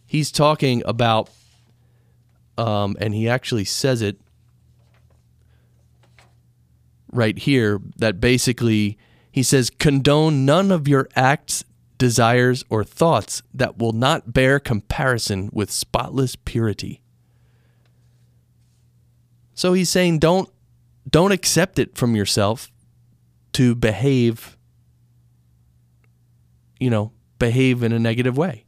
He's 0.06 0.30
talking 0.30 0.82
about, 0.84 1.30
um, 2.56 2.96
and 3.00 3.14
he 3.14 3.28
actually 3.28 3.64
says 3.64 4.02
it 4.02 4.20
right 7.10 7.38
here 7.38 7.80
that 7.96 8.20
basically 8.20 8.98
he 9.30 9.42
says, 9.42 9.70
condone 9.70 10.44
none 10.44 10.70
of 10.70 10.86
your 10.86 11.08
acts, 11.16 11.64
desires, 11.98 12.64
or 12.68 12.84
thoughts 12.84 13.42
that 13.52 13.78
will 13.78 13.92
not 13.92 14.32
bear 14.32 14.60
comparison 14.60 15.50
with 15.52 15.70
spotless 15.70 16.36
purity. 16.36 17.02
So 19.54 19.72
he's 19.72 19.90
saying 19.90 20.18
don't 20.20 20.48
don't 21.08 21.32
accept 21.32 21.78
it 21.78 21.96
from 21.96 22.16
yourself 22.16 22.70
to 23.54 23.74
behave 23.74 24.56
you 26.80 26.90
know, 26.90 27.12
behave 27.38 27.82
in 27.82 27.92
a 27.92 27.98
negative 27.98 28.36
way. 28.36 28.64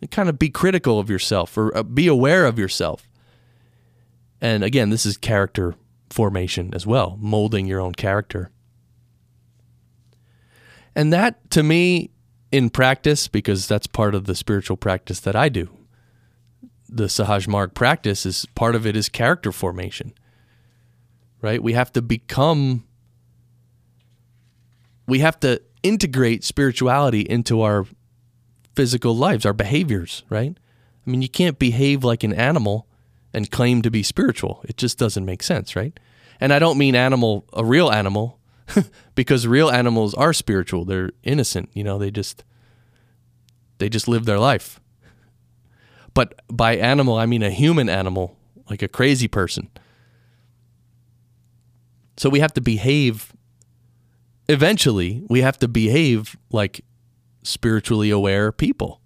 And 0.00 0.10
kind 0.10 0.28
of 0.28 0.38
be 0.38 0.50
critical 0.50 0.98
of 0.98 1.08
yourself 1.08 1.56
or 1.56 1.74
uh, 1.74 1.82
be 1.82 2.06
aware 2.06 2.44
of 2.44 2.58
yourself. 2.58 3.08
And 4.40 4.62
again, 4.62 4.90
this 4.90 5.06
is 5.06 5.16
character 5.16 5.74
formation 6.10 6.74
as 6.74 6.86
well, 6.86 7.16
molding 7.18 7.66
your 7.66 7.80
own 7.80 7.94
character. 7.94 8.50
And 10.94 11.10
that 11.12 11.50
to 11.52 11.62
me 11.62 12.10
in 12.52 12.68
practice 12.68 13.28
because 13.28 13.66
that's 13.66 13.86
part 13.86 14.14
of 14.14 14.26
the 14.26 14.34
spiritual 14.34 14.76
practice 14.76 15.20
that 15.20 15.36
I 15.36 15.48
do 15.48 15.70
the 16.88 17.04
Sahaj 17.04 17.48
Marg 17.48 17.74
practice 17.74 18.24
is 18.24 18.46
part 18.54 18.74
of 18.74 18.86
it 18.86 18.96
is 18.96 19.08
character 19.08 19.52
formation. 19.52 20.12
Right? 21.40 21.62
We 21.62 21.74
have 21.74 21.92
to 21.92 22.02
become 22.02 22.85
we 25.06 25.20
have 25.20 25.38
to 25.40 25.60
integrate 25.82 26.44
spirituality 26.44 27.20
into 27.20 27.62
our 27.62 27.86
physical 28.74 29.16
lives, 29.16 29.46
our 29.46 29.52
behaviors, 29.52 30.24
right? 30.28 30.56
I 31.06 31.10
mean, 31.10 31.22
you 31.22 31.28
can't 31.28 31.58
behave 31.58 32.04
like 32.04 32.24
an 32.24 32.32
animal 32.32 32.86
and 33.32 33.50
claim 33.50 33.82
to 33.82 33.90
be 33.90 34.02
spiritual. 34.02 34.64
It 34.68 34.76
just 34.76 34.98
doesn't 34.98 35.24
make 35.24 35.42
sense, 35.42 35.76
right? 35.76 35.98
And 36.40 36.52
I 36.52 36.58
don't 36.58 36.78
mean 36.78 36.94
animal, 36.94 37.46
a 37.52 37.64
real 37.64 37.90
animal, 37.90 38.38
because 39.14 39.46
real 39.46 39.70
animals 39.70 40.14
are 40.14 40.32
spiritual. 40.32 40.84
They're 40.84 41.10
innocent, 41.22 41.70
you 41.72 41.84
know, 41.84 41.98
they 41.98 42.10
just 42.10 42.44
they 43.78 43.88
just 43.88 44.08
live 44.08 44.24
their 44.24 44.38
life. 44.38 44.80
But 46.14 46.40
by 46.48 46.76
animal, 46.76 47.16
I 47.16 47.26
mean 47.26 47.42
a 47.42 47.50
human 47.50 47.88
animal, 47.88 48.36
like 48.70 48.82
a 48.82 48.88
crazy 48.88 49.28
person. 49.28 49.68
So 52.16 52.30
we 52.30 52.40
have 52.40 52.54
to 52.54 52.62
behave, 52.62 53.34
eventually, 54.48 55.22
we 55.28 55.40
have 55.40 55.58
to 55.58 55.68
behave 55.68 56.36
like 56.50 56.84
spiritually 57.42 58.10
aware 58.10 58.52
people. 58.52 59.00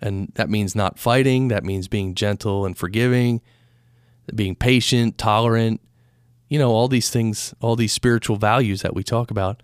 And 0.00 0.30
that 0.34 0.48
means 0.48 0.76
not 0.76 0.98
fighting, 0.98 1.48
that 1.48 1.64
means 1.64 1.88
being 1.88 2.14
gentle 2.14 2.64
and 2.64 2.78
forgiving, 2.78 3.40
being 4.32 4.54
patient, 4.54 5.18
tolerant, 5.18 5.80
you 6.48 6.58
know, 6.58 6.70
all 6.70 6.86
these 6.88 7.10
things, 7.10 7.52
all 7.60 7.74
these 7.74 7.92
spiritual 7.92 8.36
values 8.36 8.82
that 8.82 8.94
we 8.94 9.02
talk 9.02 9.30
about. 9.30 9.62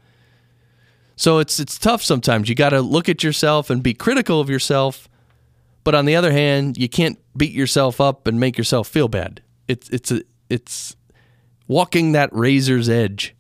So 1.17 1.39
it's 1.39 1.61
it's 1.61 1.79
tough 1.79 2.03
sometimes. 2.03 2.49
You 2.49 2.57
got 2.57 2.71
to 2.71 2.81
look 2.81 3.09
at 3.09 3.23
yourself 3.23 3.71
and 3.71 3.83
be 3.83 3.95
critical 3.95 4.41
of 4.41 4.51
yourself 4.51 5.09
but 5.85 5.95
on 5.95 6.07
the 6.07 6.17
other 6.17 6.33
hand, 6.33 6.79
you 6.79 6.89
can't 6.89 7.19
beat 7.37 7.53
yourself 7.53 8.01
up 8.01 8.27
and 8.27 8.41
make 8.41 8.57
yourself 8.57 8.89
feel 8.89 9.07
bad. 9.07 9.43
It's 9.69 9.89
it's 9.91 10.11
a 10.11 10.23
it's 10.49 10.97
walking 11.69 12.13
that 12.13 12.31
razor's 12.33 12.89
edge 12.89 13.34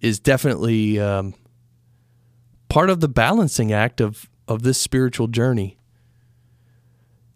is 0.00 0.18
definitely 0.20 0.98
um, 0.98 1.34
part 2.68 2.90
of 2.90 3.00
the 3.00 3.08
balancing 3.08 3.72
act 3.72 4.00
of 4.00 4.28
of 4.46 4.62
this 4.62 4.80
spiritual 4.80 5.26
journey. 5.26 5.76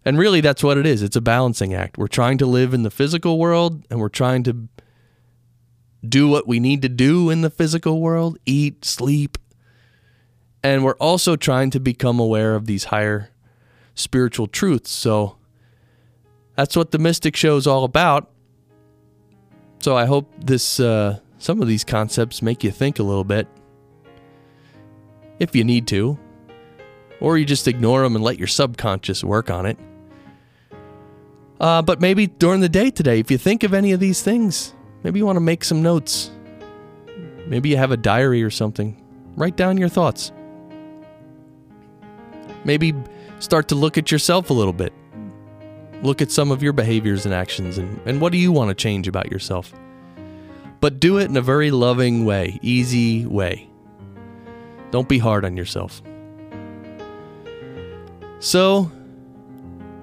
And 0.05 0.17
really, 0.17 0.41
that's 0.41 0.63
what 0.63 0.77
it 0.77 0.85
is. 0.85 1.01
It's 1.01 1.15
a 1.15 1.21
balancing 1.21 1.73
act. 1.73 1.97
We're 1.97 2.07
trying 2.07 2.37
to 2.39 2.45
live 2.45 2.73
in 2.73 2.83
the 2.83 2.91
physical 2.91 3.39
world, 3.39 3.85
and 3.89 3.99
we're 3.99 4.09
trying 4.09 4.43
to 4.43 4.67
do 6.07 6.27
what 6.27 6.47
we 6.47 6.59
need 6.59 6.81
to 6.81 6.89
do 6.89 7.29
in 7.29 7.41
the 7.41 7.49
physical 7.49 8.01
world 8.01 8.37
eat, 8.45 8.83
sleep. 8.83 9.37
And 10.61 10.83
we're 10.83 10.97
also 10.97 11.35
trying 11.35 11.69
to 11.71 11.79
become 11.79 12.19
aware 12.19 12.55
of 12.55 12.65
these 12.65 12.85
higher 12.85 13.29
spiritual 13.95 14.47
truths. 14.47 14.91
So 14.91 15.37
that's 16.55 16.75
what 16.75 16.91
the 16.91 16.99
Mystic 16.99 17.35
Show 17.35 17.55
is 17.57 17.67
all 17.67 17.83
about. 17.83 18.29
So 19.79 19.95
I 19.95 20.05
hope 20.05 20.31
this 20.37 20.79
uh, 20.79 21.19
some 21.43 21.61
of 21.61 21.67
these 21.67 21.83
concepts 21.83 22.41
make 22.41 22.63
you 22.63 22.71
think 22.71 22.99
a 22.99 23.03
little 23.03 23.25
bit, 23.25 23.49
if 25.39 25.53
you 25.53 25.65
need 25.65 25.87
to, 25.87 26.17
or 27.19 27.37
you 27.37 27.43
just 27.43 27.67
ignore 27.67 28.01
them 28.01 28.15
and 28.15 28.23
let 28.23 28.37
your 28.37 28.47
subconscious 28.47 29.25
work 29.25 29.49
on 29.49 29.65
it. 29.65 29.77
Uh, 31.59 31.81
but 31.81 31.99
maybe 31.99 32.27
during 32.27 32.61
the 32.61 32.69
day 32.69 32.89
today, 32.89 33.19
if 33.19 33.29
you 33.29 33.37
think 33.37 33.63
of 33.63 33.73
any 33.73 33.91
of 33.91 33.99
these 33.99 34.21
things, 34.21 34.73
maybe 35.03 35.19
you 35.19 35.25
want 35.25 35.35
to 35.35 35.41
make 35.41 35.65
some 35.65 35.83
notes. 35.83 36.31
Maybe 37.45 37.67
you 37.67 37.75
have 37.75 37.91
a 37.91 37.97
diary 37.97 38.41
or 38.41 38.49
something. 38.49 39.03
Write 39.35 39.57
down 39.57 39.77
your 39.77 39.89
thoughts. 39.89 40.31
Maybe 42.63 42.93
start 43.39 43.67
to 43.67 43.75
look 43.75 43.97
at 43.97 44.11
yourself 44.13 44.49
a 44.49 44.53
little 44.53 44.71
bit. 44.71 44.93
Look 46.03 46.21
at 46.21 46.31
some 46.31 46.51
of 46.51 46.63
your 46.63 46.71
behaviors 46.71 47.25
and 47.25 47.33
actions 47.33 47.77
and, 47.77 47.99
and 48.05 48.21
what 48.21 48.31
do 48.31 48.37
you 48.37 48.53
want 48.53 48.69
to 48.69 48.75
change 48.75 49.09
about 49.09 49.29
yourself? 49.29 49.73
But 50.83 50.99
do 50.99 51.17
it 51.17 51.29
in 51.29 51.37
a 51.37 51.41
very 51.41 51.71
loving 51.71 52.25
way, 52.25 52.59
easy 52.61 53.25
way. 53.25 53.69
Don't 54.91 55.07
be 55.07 55.17
hard 55.17 55.45
on 55.45 55.55
yourself. 55.55 56.01
So, 58.39 58.91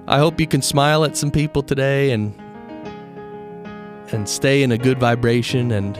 I 0.07 0.17
hope 0.17 0.39
you 0.39 0.47
can 0.47 0.63
smile 0.63 1.05
at 1.05 1.15
some 1.15 1.29
people 1.29 1.61
today 1.61 2.09
and 2.09 2.33
and 4.11 4.27
stay 4.27 4.63
in 4.63 4.71
a 4.71 4.77
good 4.79 4.99
vibration 4.99 5.71
and 5.71 5.95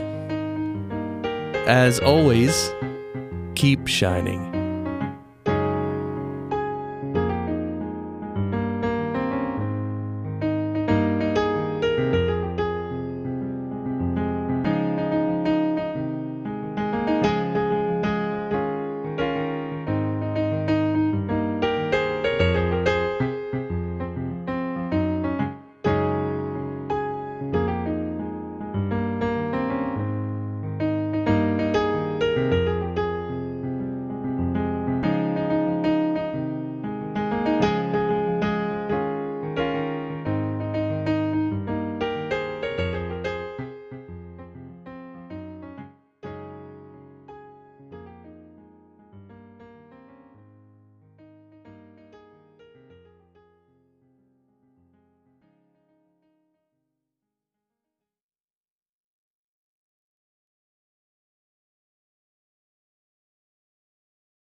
as 1.67 1.99
always, 1.99 2.73
keep 3.53 3.85
shining. 3.85 4.50